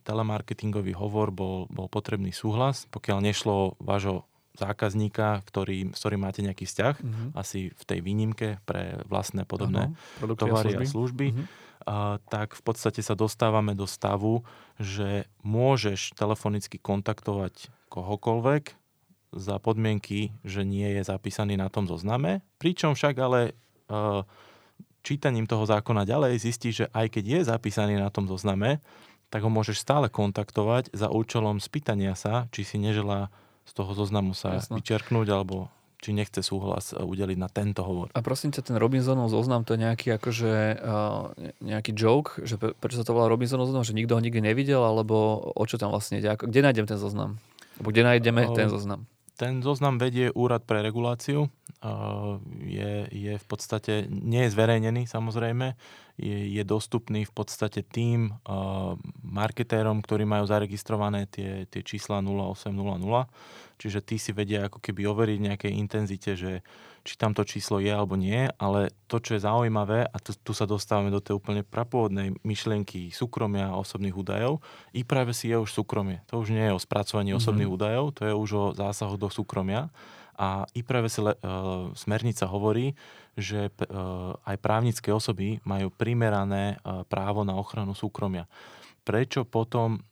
[0.03, 6.65] telemarketingový hovor bol, bol potrebný súhlas, pokiaľ nešlo vášho zákazníka, ktorý, s ktorým máte nejaký
[6.65, 7.29] vzťah, mm-hmm.
[7.37, 11.45] asi v tej výnimke pre vlastné podobné ano, tovary a služby, a služby mm-hmm.
[12.27, 14.43] Tak v podstate sa dostávame do stavu,
[14.75, 18.75] že môžeš telefonicky kontaktovať kohokoľvek
[19.31, 23.55] za podmienky, že nie je zapísaný na tom zozname, pričom však ale
[25.07, 28.83] čítaním toho zákona ďalej zistí, že aj keď je zapísaný na tom zozname,
[29.31, 33.31] tak ho môžeš stále kontaktovať za účelom spýtania sa, či si neželá
[33.67, 34.79] z toho zoznamu sa Jasno.
[34.79, 38.13] vyčerknúť, alebo či nechce súhlas udeliť na tento hovor.
[38.13, 43.01] A prosím ťa, ten Robinsonov zoznam, to je nejaký akože, uh, nejaký joke, že prečo
[43.01, 46.21] sa to volá Robinsonov zoznam, že nikto ho nikdy nevidel, alebo o čo tam vlastne
[46.21, 46.29] ide?
[46.37, 47.41] Kde nájdem ten zoznam?
[47.81, 49.09] Alebo kde nájdeme uh, ten zoznam?
[49.37, 51.45] Ten zoznam vedie Úrad pre reguláciu.
[52.65, 55.77] Je, je v podstate, nie je zverejnený samozrejme,
[56.17, 58.33] je, je dostupný v podstate tým
[59.21, 63.29] marketérom, ktorí majú zaregistrované tie, tie čísla 0800,
[63.77, 66.65] čiže tí si vedia ako keby overiť nejakej intenzite, že
[67.07, 70.51] či tam to číslo je alebo nie, ale to, čo je zaujímavé, a tu, tu
[70.51, 74.59] sa dostávame do tej úplne prapôvodnej myšlienky súkromia a osobných údajov,
[74.91, 76.19] e-privacy je už súkromie.
[76.27, 77.39] To už nie je o spracovaní mm-hmm.
[77.39, 79.87] osobných údajov, to je už o zásahu do súkromia.
[80.37, 81.33] A e-privacy uh,
[81.97, 82.93] smernica hovorí,
[83.33, 88.45] že uh, aj právnické osoby majú primerané uh, právo na ochranu súkromia.
[89.01, 90.03] Prečo potom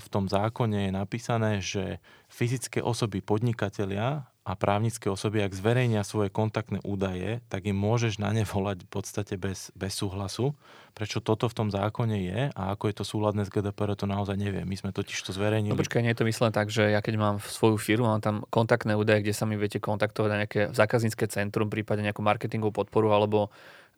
[0.00, 6.28] v tom zákone je napísané, že fyzické osoby podnikatelia a právnické osoby, ak zverejnia svoje
[6.28, 10.52] kontaktné údaje, tak im môžeš na ne volať v podstate bez, bez súhlasu.
[10.92, 14.36] Prečo toto v tom zákone je a ako je to súladné s GDPR, to naozaj
[14.36, 14.68] neviem.
[14.68, 15.72] My sme totiž to zverejnili.
[15.72, 18.44] No počkaj, nie je to myslené tak, že ja keď mám svoju firmu, mám tam
[18.52, 23.16] kontaktné údaje, kde sa mi viete kontaktovať na nejaké zákaznícke centrum, prípadne nejakú marketingovú podporu
[23.16, 23.48] alebo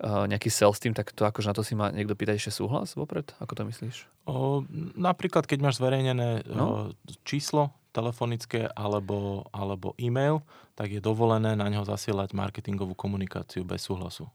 [0.02, 3.32] nejaký sales team, tak to akože na to si ma niekto pýta ešte súhlas vopred?
[3.40, 4.04] Ako to myslíš?
[4.28, 4.60] O,
[4.96, 6.92] napríklad, keď máš zverejnené no?
[7.24, 10.44] číslo telefonické alebo, alebo e-mail,
[10.76, 14.28] tak je dovolené na ňo zasielať marketingovú komunikáciu bez súhlasu.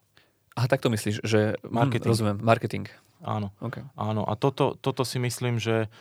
[0.56, 1.56] Aha, tak to myslíš, že...
[1.64, 2.08] Hm, marketing.
[2.08, 2.86] Hm, rozumiem, marketing.
[3.22, 3.54] Áno.
[3.62, 3.86] Okay.
[3.94, 4.26] Áno.
[4.26, 5.94] A toto, toto si myslím, že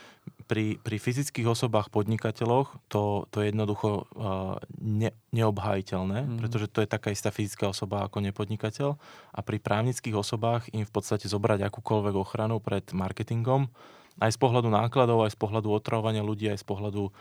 [0.49, 6.37] pri, pri fyzických osobách podnikateľoch to, to je jednoducho uh, ne, neobhajiteľné, mm.
[6.41, 8.97] pretože to je taká istá fyzická osoba ako nepodnikateľ.
[9.37, 13.69] A pri právnických osobách im v podstate zobrať akúkoľvek ochranu pred marketingom
[14.21, 17.13] aj z pohľadu nákladov, aj z pohľadu otravovania ľudí, aj z pohľadu uh,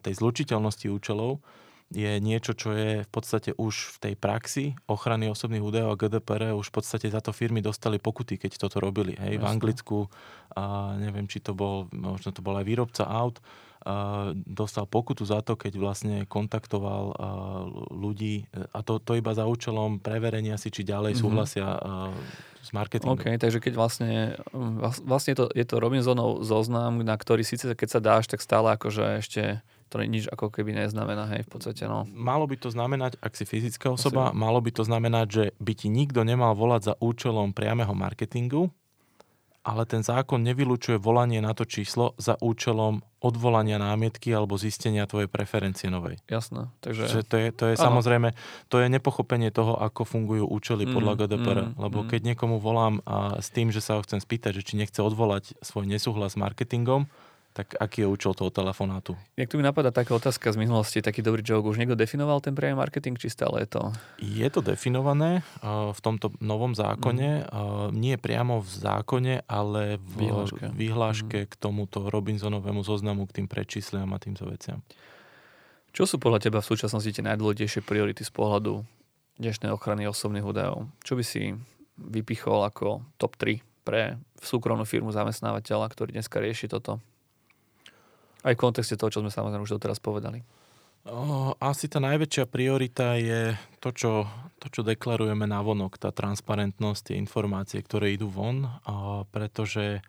[0.00, 1.42] tej zlučiteľnosti účelov,
[1.86, 6.58] je niečo, čo je v podstate už v tej praxi ochrany osobných údajov a GDPR
[6.58, 9.14] už v podstate za to firmy dostali pokuty, keď toto robili.
[9.14, 10.10] Hej, v Anglicku,
[10.58, 13.38] a neviem, či to bol, možno to bol aj výrobca aut,
[13.86, 17.14] a dostal pokutu za to, keď vlastne kontaktoval
[17.94, 21.22] ľudí a to, to iba za účelom preverenia si, či ďalej mm-hmm.
[21.22, 21.68] súhlasia
[22.66, 23.14] s marketingom.
[23.14, 24.34] OK, takže keď vlastne,
[25.06, 29.22] vlastne to, je to Robinsonov zoznam, na ktorý síce keď sa dáš, tak stále akože
[29.22, 32.06] ešte to nič ako keby neznamená, hej, v podstate, no.
[32.10, 34.38] Malo by to znamenať, ak si fyzická osoba, Asi.
[34.38, 38.74] malo by to znamenať, že by ti nikto nemal volať za účelom priameho marketingu,
[39.66, 45.26] ale ten zákon nevylučuje volanie na to číslo za účelom odvolania námietky alebo zistenia tvojej
[45.26, 46.22] preferencie novej.
[46.30, 46.70] Jasné.
[46.78, 47.10] Takže...
[47.10, 48.30] Že to je, to je samozrejme,
[48.70, 51.58] to je nepochopenie toho, ako fungujú účely podľa mm, GDPR.
[51.66, 52.08] Mm, lebo mm.
[52.14, 55.58] keď niekomu volám a s tým, že sa ho chcem spýtať, že či nechce odvolať
[55.58, 57.10] svoj nesúhlas s marketingom,
[57.56, 59.16] tak aký je účel toho telefonátu?
[59.32, 61.64] Jak tu mi napadá taká otázka z minulosti, taký dobrý joke.
[61.64, 63.82] Už niekto definoval ten priamy marketing, či stále je to?
[64.20, 67.48] Je to definované uh, v tomto novom zákone.
[67.48, 67.96] Mm.
[67.96, 71.48] Nie priamo v zákone, ale v výhláške, výhláške mm.
[71.48, 74.84] k tomuto Robinsonovému zoznamu, k tým prečísliam a týmto veciam.
[75.96, 78.84] Čo sú podľa teba v súčasnosti tie najdôležitejšie priority z pohľadu
[79.40, 80.92] dnešnej ochrany osobných údajov?
[81.00, 81.56] Čo by si
[81.96, 87.00] vypichol ako top 3 pre súkromnú firmu zamestnávateľa, ktorý dneska rieši toto?
[88.46, 90.46] Aj v kontexte toho, čo sme samozrejme už doteraz povedali.
[91.62, 94.12] Asi tá najväčšia priorita je to, čo,
[94.58, 98.66] to, čo deklarujeme na vonok, tá transparentnosť, tie informácie, ktoré idú von,
[99.30, 100.02] pretože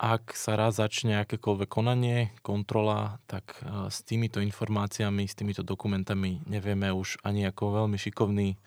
[0.00, 3.54] ak sa raz začne akékoľvek konanie, kontrola, tak
[3.86, 8.58] s týmito informáciami, s týmito dokumentami nevieme už ani ako veľmi šikovní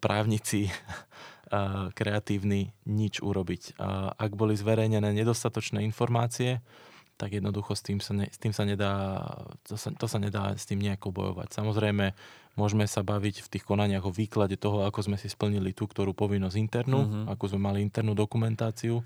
[0.00, 0.72] právnici
[1.98, 3.76] kreatívni nič urobiť.
[4.16, 6.64] Ak boli zverejnené nedostatočné informácie,
[7.14, 9.22] tak jednoducho s tým sa, ne, s tým sa nedá,
[9.62, 11.54] to sa, to sa nedá s tým nejako bojovať.
[11.54, 12.10] Samozrejme,
[12.58, 16.10] môžeme sa baviť v tých konaniach o výklade toho, ako sme si splnili tú, ktorú
[16.14, 17.24] povinnosť internú, mm-hmm.
[17.30, 19.02] ako sme mali internú dokumentáciu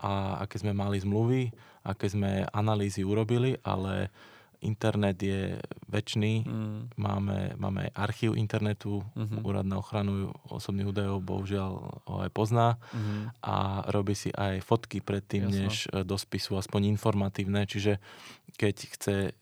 [0.00, 1.52] a aké sme mali zmluvy,
[1.84, 4.08] aké sme analýzy urobili, ale
[4.62, 5.58] internet je
[5.90, 6.96] väčší, mm.
[6.96, 9.42] máme, máme aj archív internetu, mm-hmm.
[9.44, 11.72] úrad na ochranu osobných údajov bohužiaľ
[12.08, 13.22] ho aj pozná mm-hmm.
[13.42, 13.56] a
[13.90, 15.58] robí si aj fotky predtým, Jasno.
[15.66, 17.98] než e, do spisu, aspoň informatívne, čiže
[18.56, 19.32] keď chce e,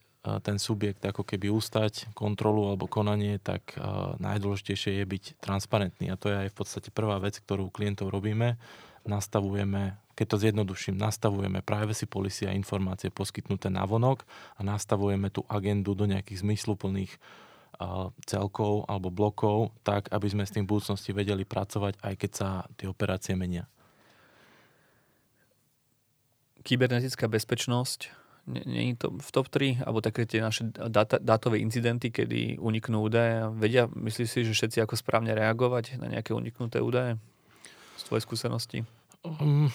[0.41, 6.21] ten subjekt ako keby ustať kontrolu alebo konanie, tak uh, najdôležitejšie je byť transparentný a
[6.21, 8.61] to je aj v podstate prvá vec, ktorú klientov robíme.
[9.09, 15.49] Nastavujeme keď to zjednoduším, nastavujeme privacy policy a informácie poskytnuté na vonok a nastavujeme tú
[15.49, 17.17] agendu do nejakých zmysluplných
[18.29, 22.49] celkov alebo blokov, tak aby sme s tým v budúcnosti vedeli pracovať, aj keď sa
[22.77, 23.65] tie operácie menia.
[26.61, 28.13] Kybernetická bezpečnosť,
[28.45, 30.69] nie je to v top 3, alebo také tie naše
[31.25, 33.49] dátové incidenty, kedy uniknú údaje.
[33.57, 37.17] Vedia, myslíš si, že všetci ako správne reagovať na nejaké uniknuté údaje?
[37.97, 38.85] Z tvojej skúsenosti?
[39.21, 39.69] Um,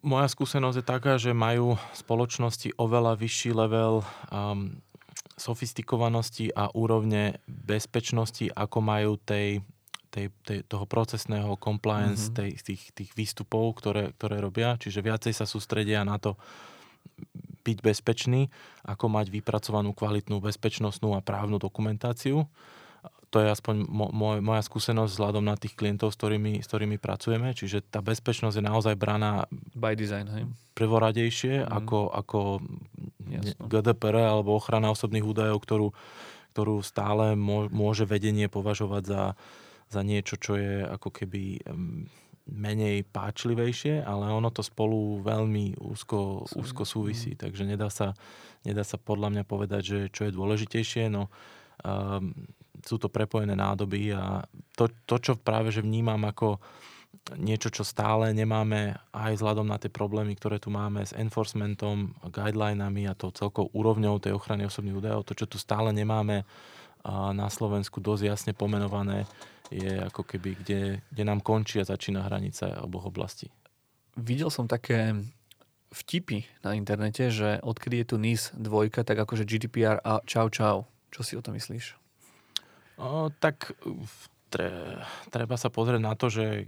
[0.00, 4.00] moja skúsenosť je taká, že majú spoločnosti oveľa vyšší level
[4.32, 4.80] um,
[5.36, 9.60] sofistikovanosti a úrovne bezpečnosti, ako majú tej,
[10.08, 12.38] tej, tej, toho procesného compliance, mm-hmm.
[12.38, 14.80] tej, tých, tých výstupov, ktoré, ktoré robia.
[14.80, 16.40] Čiže viacej sa sústredia na to
[17.62, 18.50] byť bezpečný,
[18.82, 22.48] ako mať vypracovanú kvalitnú bezpečnostnú a právnu dokumentáciu
[23.32, 27.56] to je aspoň moj, moja skúsenosť vzhľadom na tých klientov, s ktorými, s ktorými pracujeme.
[27.56, 30.44] Čiže tá bezpečnosť je naozaj braná by design, hej?
[30.76, 31.68] prvoradejšie mm.
[31.72, 32.60] ako, ako
[33.72, 35.88] GDPR alebo ochrana osobných údajov, ktorú,
[36.52, 37.32] ktorú stále
[37.72, 39.22] môže vedenie považovať za,
[39.88, 41.64] za niečo, čo je ako keby
[42.52, 47.38] menej páčlivejšie, ale ono to spolu veľmi úzko, úzko súvisí, mm.
[47.48, 48.12] takže nedá sa,
[48.60, 51.08] nedá sa podľa mňa povedať, že čo je dôležitejšie.
[51.08, 51.32] No,
[51.80, 52.36] um,
[52.80, 56.56] sú to prepojené nádoby a to, to, čo práve že vnímam ako
[57.36, 63.06] niečo, čo stále nemáme aj vzhľadom na tie problémy, ktoré tu máme s enforcementom, guidelinami
[63.06, 66.48] a tou celkou úrovňou tej ochrany osobných údajov, to, čo tu stále nemáme
[67.10, 69.28] na Slovensku dosť jasne pomenované,
[69.68, 70.80] je ako keby, kde,
[71.12, 73.48] kde nám končí a začína hranica oboch oblastí.
[74.16, 75.16] Videl som také
[75.92, 80.88] vtipy na internete, že odkedy je tu NIS dvojka, tak akože GDPR a čau čau.
[81.12, 82.01] Čo si o to myslíš?
[83.00, 83.72] O, tak
[84.52, 85.00] tre,
[85.32, 86.64] treba sa pozrieť na to, že e,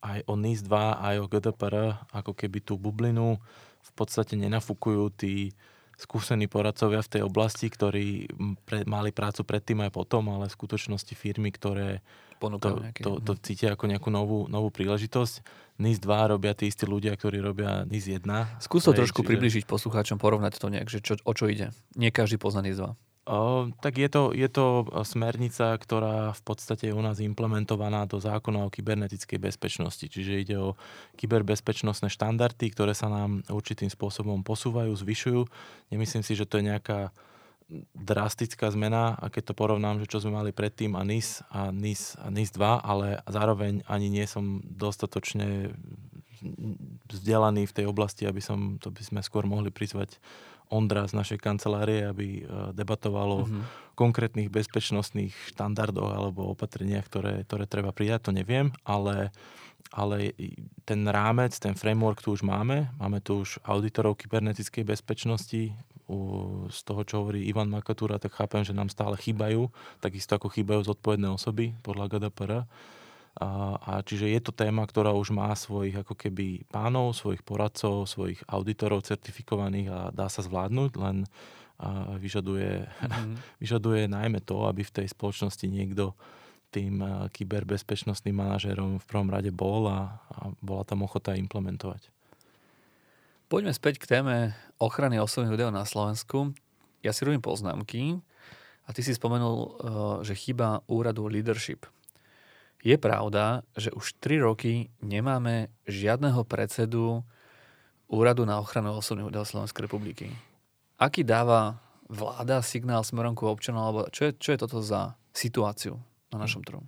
[0.00, 3.36] aj o NIS 2, aj o GDPR, ako keby tú bublinu
[3.80, 5.52] v podstate nenafúkujú tí
[6.00, 8.32] skúsení poradcovia v tej oblasti, ktorí
[8.64, 12.00] pre, mali prácu predtým aj potom, ale v skutočnosti firmy, ktoré
[12.40, 13.40] to, to, to mhm.
[13.44, 15.44] cítia ako nejakú novú, novú príležitosť.
[15.76, 18.24] NIS 2 robia tí istí ľudia, ktorí robia NIS 1.
[18.64, 19.28] Skús to trošku čiže...
[19.28, 21.76] približiť poslucháčom, porovnať to nejak, že čo, o čo ide.
[22.00, 23.09] Nie každý pozná NIS 2.
[23.78, 28.66] Tak je to, je to smernica, ktorá v podstate je u nás implementovaná do zákona
[28.66, 30.02] o kybernetickej bezpečnosti.
[30.02, 30.74] Čiže ide o
[31.14, 35.46] kyberbezpečnostné štandardy, ktoré sa nám určitým spôsobom posúvajú, zvyšujú.
[35.94, 37.14] Nemyslím si, že to je nejaká
[37.94, 42.18] drastická zmena, a keď to porovnám, že čo sme mali predtým a NIS a NIS
[42.18, 45.70] a NIS 2, ale zároveň ani nie som dostatočne
[47.06, 50.18] vzdelaný v tej oblasti, aby som, to by sme skôr mohli prizvať
[50.70, 52.42] Ondra z našej kancelárie, aby e,
[52.72, 53.62] debatovalo mm-hmm.
[53.62, 59.34] o konkrétnych bezpečnostných štandardoch alebo opatreniach, ktoré, ktoré treba prijať, to neviem, ale,
[59.90, 60.32] ale
[60.86, 62.88] ten rámec, ten framework tu už máme.
[63.02, 65.74] Máme tu už auditorov kybernetickej bezpečnosti.
[66.70, 69.70] Z toho, čo hovorí Ivan Makatúra, tak chápem, že nám stále chýbajú,
[70.02, 72.66] takisto ako chýbajú zodpovedné osoby podľa GDPR.
[73.38, 78.42] A, čiže je to téma, ktorá už má svojich ako keby pánov, svojich poradcov, svojich
[78.50, 81.24] auditorov certifikovaných a dá sa zvládnuť, len
[82.18, 83.34] vyžaduje, mm-hmm.
[83.62, 86.18] vyžaduje najmä to, aby v tej spoločnosti niekto
[86.70, 87.02] tým
[87.34, 92.10] kyberbezpečnostným manažérom v prvom rade bol a, a bola tam ochota implementovať.
[93.50, 96.54] Poďme späť k téme ochrany osobných údajov na Slovensku.
[97.02, 98.22] Ja si robím poznámky
[98.86, 99.70] a ty si spomenul, eh,
[100.22, 101.82] že chýba úradu leadership.
[102.80, 107.20] Je pravda, že už 3 roky nemáme žiadneho predsedu
[108.08, 110.32] úradu na ochranu osobných údajov Slovenskej republiky.
[110.96, 111.78] Aký dáva
[112.10, 116.00] vláda signál smerom ku občanom, alebo čo je, čo je toto za situáciu
[116.34, 116.82] na našom trhu?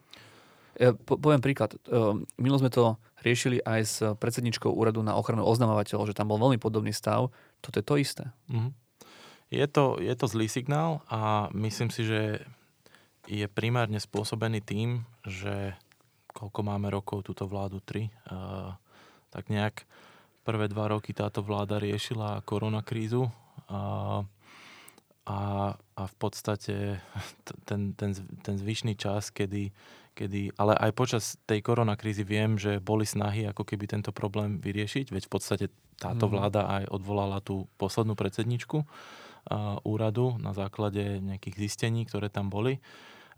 [0.80, 1.76] Ja po, poviem príklad.
[1.76, 6.40] Eh, Milo sme to riešili aj s predsedničkou úradu na ochranu oznamovateľov, že tam bol
[6.42, 7.30] veľmi podobný stav.
[7.62, 8.24] Toto je to isté.
[8.50, 8.72] Mm-hmm.
[9.52, 12.40] Je to, je to zlý signál a myslím si, že
[13.28, 15.76] je primárne spôsobený tým, že
[16.32, 18.74] koľko máme rokov túto vládu, tri, uh,
[19.28, 19.84] tak nejak
[20.42, 24.24] prvé dva roky táto vláda riešila koronakrízu uh,
[25.22, 25.40] a,
[25.78, 26.98] a v podstate
[27.68, 28.10] ten, ten,
[28.42, 29.70] ten zvyšný čas, kedy,
[30.18, 35.14] kedy, ale aj počas tej koronakrízy viem, že boli snahy ako keby tento problém vyriešiť,
[35.14, 35.66] veď v podstate
[36.02, 36.32] táto mhm.
[36.34, 38.82] vláda aj odvolala tú poslednú predsedničku
[39.82, 42.78] úradu na základe nejakých zistení, ktoré tam boli.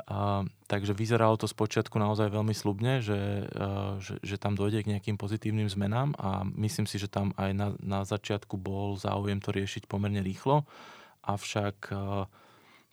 [0.05, 4.91] A, takže vyzeralo to spočiatku naozaj veľmi slubne, že, a, že, že tam dojde k
[4.93, 9.49] nejakým pozitívnym zmenám a myslím si, že tam aj na, na začiatku bol záujem to
[9.53, 10.69] riešiť pomerne rýchlo.
[11.25, 12.29] Avšak a,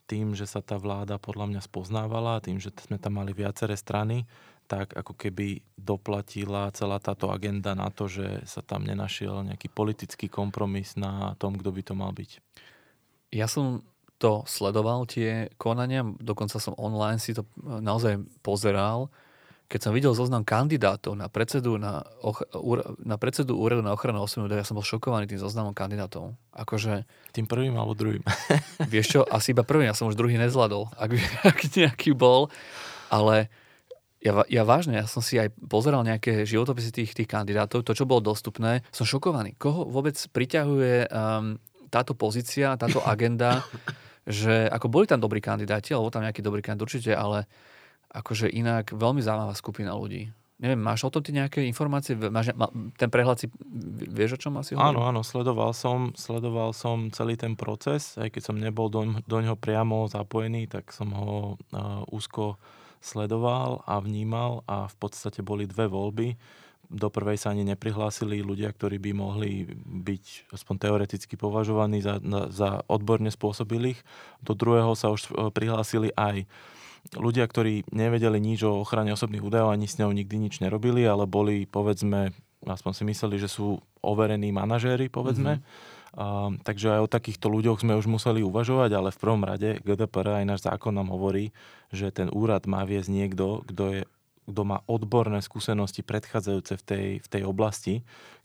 [0.07, 4.28] tým, že sa tá vláda podľa mňa spoznávala, tým, že sme tam mali viaceré strany,
[4.72, 10.32] tak ako keby doplatila celá táto agenda na to, že sa tam nenašiel nejaký politický
[10.32, 12.39] kompromis na tom, kto by to mal byť.
[13.36, 13.84] Ja som
[14.22, 19.09] to sledoval, tie konania, dokonca som online si to e, naozaj pozeral.
[19.65, 22.45] Keď som videl zoznam kandidátov na predsedu, na, och,
[23.01, 26.38] na predsedu úradu na ochranu osobných údajov, ja som bol šokovaný tým zoznamom kandidátov.
[26.53, 27.07] Akože...
[27.34, 28.22] Tým prvým alebo druhým?
[28.93, 31.11] vieš čo, asi iba prvým, ja som už druhý nezvládol, ak,
[31.55, 32.53] ak nejaký bol.
[33.09, 33.49] Ale
[34.22, 38.05] ja, ja vážne, ja som si aj pozeral nejaké životopisy tých, tých kandidátov, to, čo
[38.05, 39.57] bolo dostupné, som šokovaný.
[39.57, 41.57] Koho vôbec priťahuje um,
[41.89, 43.65] táto pozícia, táto agenda,
[44.28, 47.49] že ako boli tam dobrí kandidáti, alebo tam nejaký dobrý kandidát určite, ale
[48.11, 50.30] akože inak veľmi zaujímavá skupina ľudí.
[50.61, 52.13] Neviem, máš o tom ty nejaké informácie?
[52.13, 52.53] Máš,
[52.93, 53.49] ten prehľad si,
[54.13, 54.93] vieš o čom asi hovorím?
[54.93, 59.38] Áno, áno, sledoval som, sledoval som celý ten proces, aj keď som nebol do, do
[59.41, 62.61] ňoho priamo zapojený, tak som ho uh, úzko
[63.01, 66.38] sledoval a vnímal a v podstate boli dve voľby
[66.91, 72.19] do prvej sa ani neprihlásili ľudia, ktorí by mohli byť aspoň teoreticky považovaní za,
[72.51, 74.03] za odborne spôsobilých.
[74.43, 76.43] Do druhého sa už e, prihlásili aj
[77.15, 81.23] ľudia, ktorí nevedeli nič o ochrane osobných údajov, ani s ňou nikdy nič nerobili, ale
[81.25, 82.35] boli, povedzme,
[82.67, 85.63] aspoň si mysleli, že sú overení manažéri, povedzme.
[85.63, 85.99] Mm-hmm.
[86.11, 90.43] Uh, takže aj o takýchto ľuďoch sme už museli uvažovať, ale v prvom rade GDPR
[90.43, 91.55] aj náš zákon nám hovorí,
[91.87, 94.01] že ten úrad má viesť niekto, kto je
[94.49, 98.01] kto má odborné skúsenosti predchádzajúce v tej, v tej oblasti,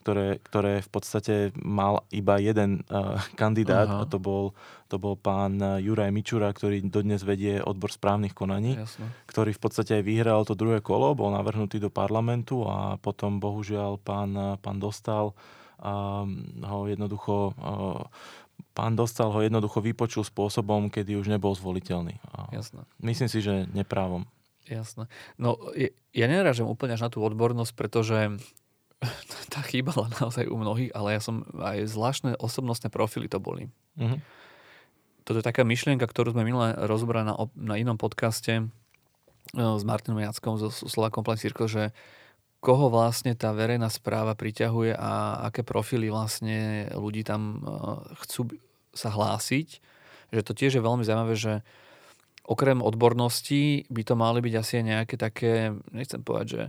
[0.07, 4.01] ktoré, ktoré v podstate mal iba jeden uh, kandidát Aha.
[4.03, 4.55] a to bol,
[4.86, 9.11] to bol pán eh, Juraj Mičura, ktorý dodnes vedie odbor správnych konaní, Jasne.
[9.26, 13.99] ktorý v podstate aj vyhral to druhé kolo, bol navrhnutý do parlamentu a potom bohužiaľ
[13.99, 16.22] pán, eh, pán Dostal uh,
[16.62, 18.07] ho jednoducho uh,
[18.76, 22.20] pán Dostal ho jednoducho vypočul spôsobom, kedy už nebol zvoliteľný.
[22.53, 22.84] Jasne.
[23.01, 24.28] Myslím si, že neprávom.
[24.67, 25.07] Jasné.
[25.39, 25.59] No,
[26.11, 28.19] ja nerážem úplne až na tú odbornosť, pretože
[29.55, 33.71] tá chýbala naozaj u mnohých, ale ja som aj zvláštne osobnostné profily to boli.
[33.99, 34.21] Mm-hmm.
[35.27, 38.64] Toto je taká myšlienka, ktorú sme minule rozobrali na, na inom podcaste e,
[39.59, 41.85] s Martinom Jackom zo Slova Compliance Circle, že
[42.62, 47.59] koho vlastne tá verejná správa priťahuje a aké profily vlastne ľudí tam e,
[48.23, 48.55] chcú
[48.95, 49.83] sa hlásiť.
[50.31, 51.67] Že to tiež je veľmi zaujímavé, že
[52.47, 56.62] okrem odborností by to mali byť asi nejaké také, nechcem povedať, že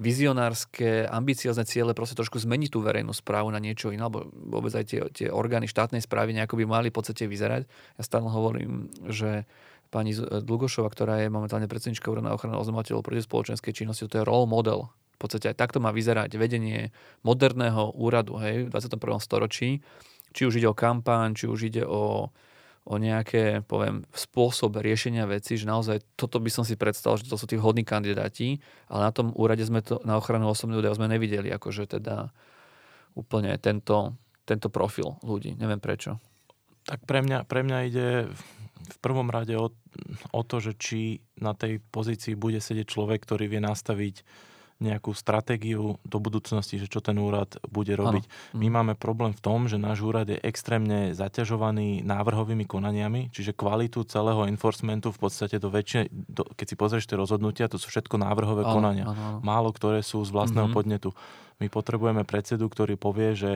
[0.00, 4.84] vizionárske, ambiciozne ciele proste trošku zmeniť tú verejnú správu na niečo iné, alebo vôbec aj
[4.88, 7.68] tie, tie orgány štátnej správy nejako by mali v podstate vyzerať.
[8.00, 9.44] Ja stále hovorím, že
[9.92, 14.28] pani Dlugošova, ktorá je momentálne predsednička úradu na ochranu oznamovateľov proti spoločenskej činnosti, to je
[14.28, 14.88] role model.
[15.20, 16.90] V podstate aj takto má vyzerať vedenie
[17.22, 19.20] moderného úradu hej, v 21.
[19.22, 19.84] storočí.
[20.32, 22.32] Či už ide o kampaň, či už ide o
[22.82, 27.38] o nejaké, poviem, spôsob riešenia veci, že naozaj toto by som si predstavil, že to
[27.38, 28.58] sú tí vhodní kandidáti,
[28.90, 32.34] ale na tom úrade sme to na ochranu osobných údajov sme nevideli, akože teda
[33.14, 35.54] úplne tento, tento profil ľudí.
[35.54, 36.18] Neviem prečo.
[36.82, 38.08] Tak pre mňa, pre mňa ide
[38.82, 39.70] v prvom rade o,
[40.34, 44.26] o to, že či na tej pozícii bude sedieť človek, ktorý vie nastaviť
[44.82, 48.24] nejakú stratégiu do budúcnosti, že čo ten úrad bude robiť.
[48.26, 48.58] Ano.
[48.58, 48.74] My mhm.
[48.74, 54.50] máme problém v tom, že náš úrad je extrémne zaťažovaný návrhovými konaniami, čiže kvalitu celého
[54.50, 58.66] enforcementu v podstate do väčšie, do, keď si pozrieš tie rozhodnutia, to sú všetko návrhové
[58.66, 59.04] ano, konania.
[59.06, 59.38] Ano, ano.
[59.46, 60.76] Málo ktoré sú z vlastného mm-hmm.
[60.76, 61.10] podnetu.
[61.62, 63.52] My potrebujeme predsedu, ktorý povie, že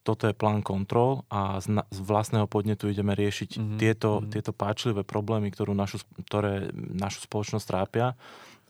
[0.00, 3.78] toto je plán kontrol a z, na, z vlastného podnetu ideme riešiť mm-hmm.
[3.78, 4.32] tieto, mm-hmm.
[4.32, 8.16] tieto páčlivé problémy, ktorú našu, ktoré našu spoločnosť trápia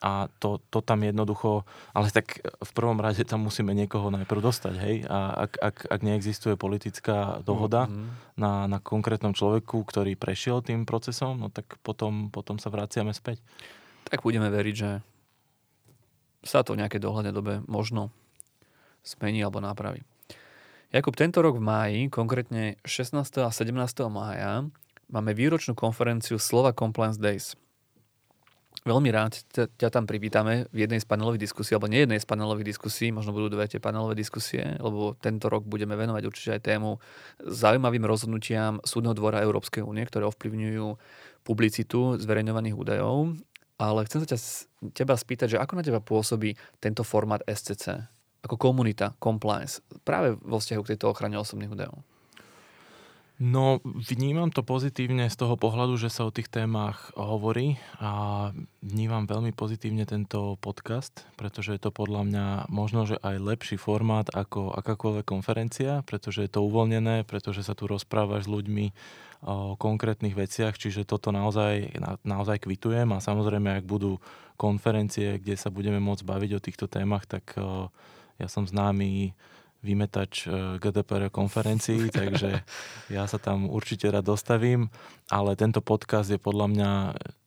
[0.01, 4.74] a to, to tam jednoducho, ale tak v prvom rade tam musíme niekoho najprv dostať,
[4.80, 8.40] hej, a ak, ak, ak neexistuje politická dohoda mm-hmm.
[8.40, 13.44] na, na konkrétnom človeku, ktorý prešiel tým procesom, no tak potom, potom sa vraciame späť.
[14.09, 15.05] Tak budeme veriť, že
[16.48, 18.09] sa to v nejakej dohľadnej dobe možno
[19.05, 20.01] zmení alebo napraví.
[20.90, 23.20] Jakub, tento rok v máji, konkrétne 16.
[23.44, 23.76] a 17.
[24.09, 24.64] mája,
[25.12, 27.53] máme výročnú konferenciu Slova Compliance Days–
[28.81, 32.72] Veľmi rád ťa, tam privítame v jednej z panelových diskusí, alebo nie jednej z panelových
[32.72, 36.97] diskusí, možno budú dve tie panelové diskusie, lebo tento rok budeme venovať určite aj tému
[37.45, 40.97] zaujímavým rozhodnutiam Súdneho dvora Európskej únie, ktoré ovplyvňujú
[41.45, 43.37] publicitu zverejňovaných údajov.
[43.76, 44.39] Ale chcem sa ťa,
[44.97, 48.01] teba spýtať, že ako na teba pôsobí tento formát SCC?
[48.41, 52.01] Ako komunita, compliance, práve vo vzťahu k tejto ochrane osobných údajov?
[53.41, 58.53] No, vnímam to pozitívne z toho pohľadu, že sa o tých témach hovorí a
[58.84, 64.28] vnímam veľmi pozitívne tento podcast, pretože je to podľa mňa možno, že aj lepší formát
[64.28, 68.93] ako akákoľvek konferencia, pretože je to uvoľnené, pretože sa tu rozprávaš s ľuďmi
[69.49, 71.97] o konkrétnych veciach, čiže toto naozaj,
[72.28, 74.20] naozaj kvitujem a samozrejme, ak budú
[74.61, 77.57] konferencie, kde sa budeme môcť baviť o týchto témach, tak
[78.36, 79.32] ja som známy
[79.81, 82.62] vymetač e, GDPR konferencií, takže
[83.09, 84.93] ja sa tam určite rád dostavím,
[85.33, 86.91] ale tento podcast je podľa mňa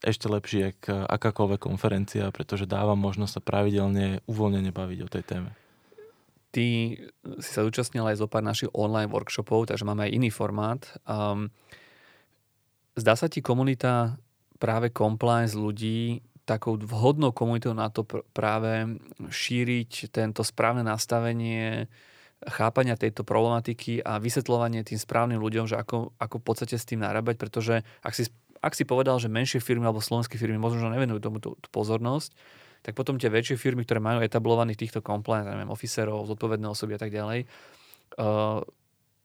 [0.02, 5.50] ešte lepší ako akákoľvek konferencia, pretože dáva možnosť sa pravidelne uvoľnene baviť o tej téme.
[6.54, 6.66] Ty
[7.42, 10.86] si sa zúčastnil aj zo pár našich online workshopov, takže máme aj iný formát.
[11.02, 11.50] Um,
[12.94, 14.14] zdá sa ti komunita
[14.62, 21.88] práve compliance ľudí takou vhodnou komunitou na to pr- práve šíriť tento správne nastavenie
[22.48, 27.00] chápania tejto problematiky a vysvetľovanie tým správnym ľuďom, že ako, ako v podstate s tým
[27.00, 28.28] narábať, pretože ak si,
[28.60, 32.36] ak si povedal, že menšie firmy alebo slovenské firmy možno, nevenujú tomu tú, tú pozornosť,
[32.84, 37.00] tak potom tie väčšie firmy, ktoré majú etablovaných týchto compliance, neviem, officerov, zodpovedné osoby a
[37.00, 37.48] tak ďalej,
[38.20, 38.60] uh,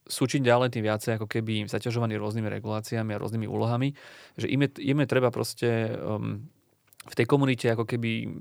[0.10, 3.94] sú čím ďalej tým viacej ako keby zaťažovaní rôznymi reguláciami a rôznymi úlohami,
[4.40, 6.50] že im je, im je treba proste um,
[7.06, 8.32] v tej komunite ako keby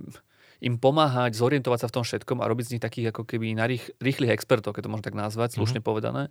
[0.59, 3.71] im pomáhať zorientovať sa v tom všetkom a robiť z nich takých ako keby na
[3.71, 5.87] rých, rýchlych expertov, keď to môžem tak nazvať, slušne mm-hmm.
[5.87, 6.23] povedané.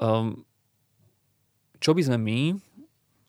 [0.00, 0.48] Um,
[1.84, 2.40] čo by sme my,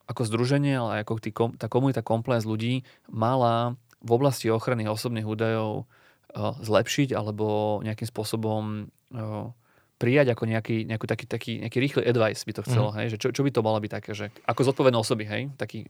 [0.07, 5.83] ako združenie, ale ako tý, tá komunita compliance ľudí, mala v oblasti ochrany osobných údajov
[5.83, 9.51] uh, zlepšiť alebo nejakým spôsobom uh,
[9.99, 12.95] prijať ako nejaký, nejaký taký, taký nejaký rýchly advice by to chcelo, mm.
[13.01, 13.07] hej?
[13.15, 15.41] Že čo, čo by to malo byť také, že ako zodpovedné osoby, hej?
[15.55, 15.87] Taký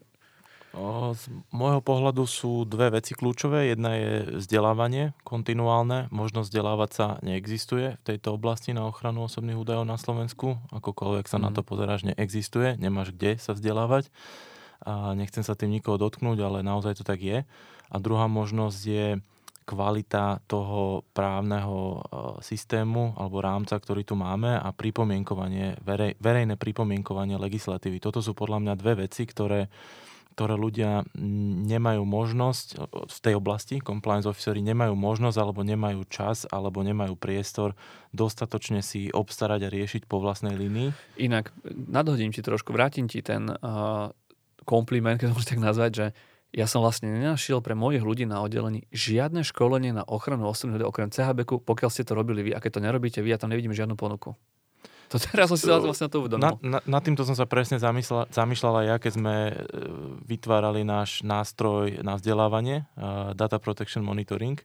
[1.16, 3.72] z môjho pohľadu sú dve veci kľúčové.
[3.72, 4.12] Jedna je
[4.44, 6.12] vzdelávanie kontinuálne.
[6.12, 10.60] Možnosť vzdelávať sa neexistuje v tejto oblasti na ochranu osobných údajov na Slovensku.
[10.76, 11.44] Akokoľvek sa mm.
[11.44, 11.68] na to mhm.
[11.68, 12.76] pozeráš, neexistuje.
[12.76, 14.12] Nemáš kde sa vzdelávať.
[14.84, 17.48] A nechcem sa tým nikoho dotknúť, ale naozaj to tak je.
[17.90, 19.08] A druhá možnosť je
[19.66, 22.00] kvalita toho právneho e,
[22.46, 27.98] systému alebo rámca, ktorý tu máme a pripomienkovanie, verej, verejné pripomienkovanie legislatívy.
[27.98, 29.66] Toto sú podľa mňa dve veci, ktoré
[30.36, 31.08] ktoré ľudia
[31.64, 32.68] nemajú možnosť
[33.08, 37.72] v tej oblasti, compliance officery nemajú možnosť alebo nemajú čas alebo nemajú priestor
[38.12, 40.92] dostatočne si obstarať a riešiť po vlastnej línii.
[41.24, 44.12] Inak, nadhodím ti trošku, vrátim ti ten uh,
[44.68, 46.06] kompliment, keď to môžete tak nazvať, že
[46.52, 51.12] ja som vlastne nenašiel pre mojich ľudí na oddelení žiadne školenie na ochranu osobných okrem
[51.16, 53.96] CHB, pokiaľ ste to robili vy a keď to nerobíte vy, ja tam nevidím žiadnu
[53.96, 54.36] ponuku.
[55.16, 56.44] To teraz som si vlastne to uvedomil.
[56.44, 59.54] Na, na, nad týmto som sa presne zamýšľal, zamýšľal aj ja, keď sme e,
[60.28, 64.60] vytvárali náš nástroj na vzdelávanie, uh, Data Protection Monitoring.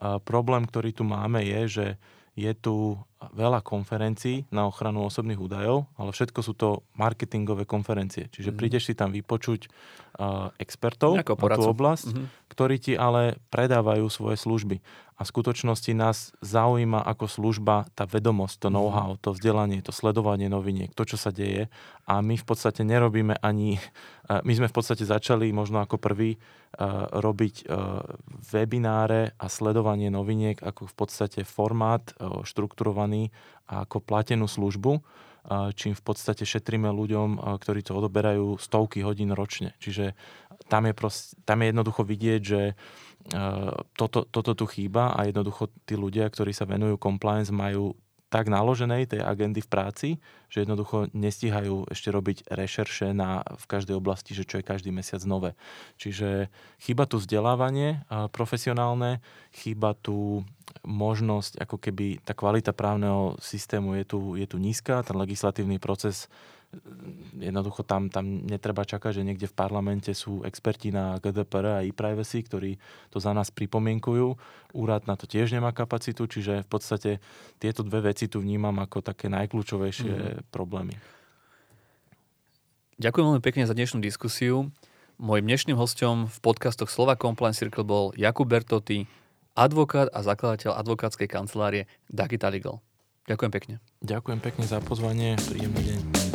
[0.00, 1.86] Uh, problém, ktorý tu máme, je, že
[2.32, 8.32] je tu veľa konferencií na ochranu osobných údajov, ale všetko sú to marketingové konferencie.
[8.32, 8.56] Čiže mm.
[8.56, 12.26] prídeš si tam vypočuť uh, expertov na tú oblasť, mm-hmm.
[12.48, 14.80] ktorí ti ale predávajú svoje služby.
[15.20, 18.74] A v skutočnosti nás zaujíma ako služba tá vedomosť, to mhm.
[18.74, 21.68] know-how, to vzdelanie, to sledovanie noviniek, to, čo sa deje.
[22.08, 23.76] A my v podstate nerobíme ani...
[24.24, 28.00] Uh, my sme v podstate začali možno ako prvý uh, robiť uh,
[28.48, 33.34] webináre a sledovanie noviniek ako v podstate formát uh, štrukturovaný vnímaní
[33.70, 35.02] ako platenú službu,
[35.74, 39.74] čím v podstate šetríme ľuďom, ktorí to odoberajú stovky hodín ročne.
[39.78, 40.14] Čiže
[40.66, 42.62] tam je, prost, tam je jednoducho vidieť, že
[43.94, 47.94] toto, toto tu chýba a jednoducho tí ľudia, ktorí sa venujú compliance, majú
[48.30, 50.08] tak naloženej tej agendy v práci,
[50.46, 55.18] že jednoducho nestíhajú ešte robiť rešerše na, v každej oblasti, že čo je každý mesiac
[55.26, 55.58] nové.
[55.98, 56.46] Čiže
[56.78, 59.18] chýba tu vzdelávanie profesionálne,
[59.50, 60.46] chýba tu
[60.86, 66.30] možnosť, ako keby tá kvalita právneho systému je tu, je tu nízka, ten legislatívny proces
[67.34, 72.46] jednoducho tam, tam netreba čakať, že niekde v parlamente sú experti na GDPR a e-privacy,
[72.46, 72.78] ktorí
[73.10, 74.38] to za nás pripomienkujú.
[74.78, 77.10] Úrad na to tiež nemá kapacitu, čiže v podstate
[77.58, 80.54] tieto dve veci tu vnímam ako také najkľúčovejšie mm.
[80.54, 80.94] problémy.
[83.00, 84.70] Ďakujem veľmi pekne za dnešnú diskusiu.
[85.20, 89.04] Mojím dnešným hostom v podcastoch Slova Compliance Circle bol Jakub Bertoty,
[89.58, 92.80] advokát a zakladateľ advokátskej kancelárie Dagita Legal.
[93.28, 93.74] Ďakujem pekne.
[94.00, 95.36] Ďakujem pekne za pozvanie.
[95.48, 96.29] Príjemný deň.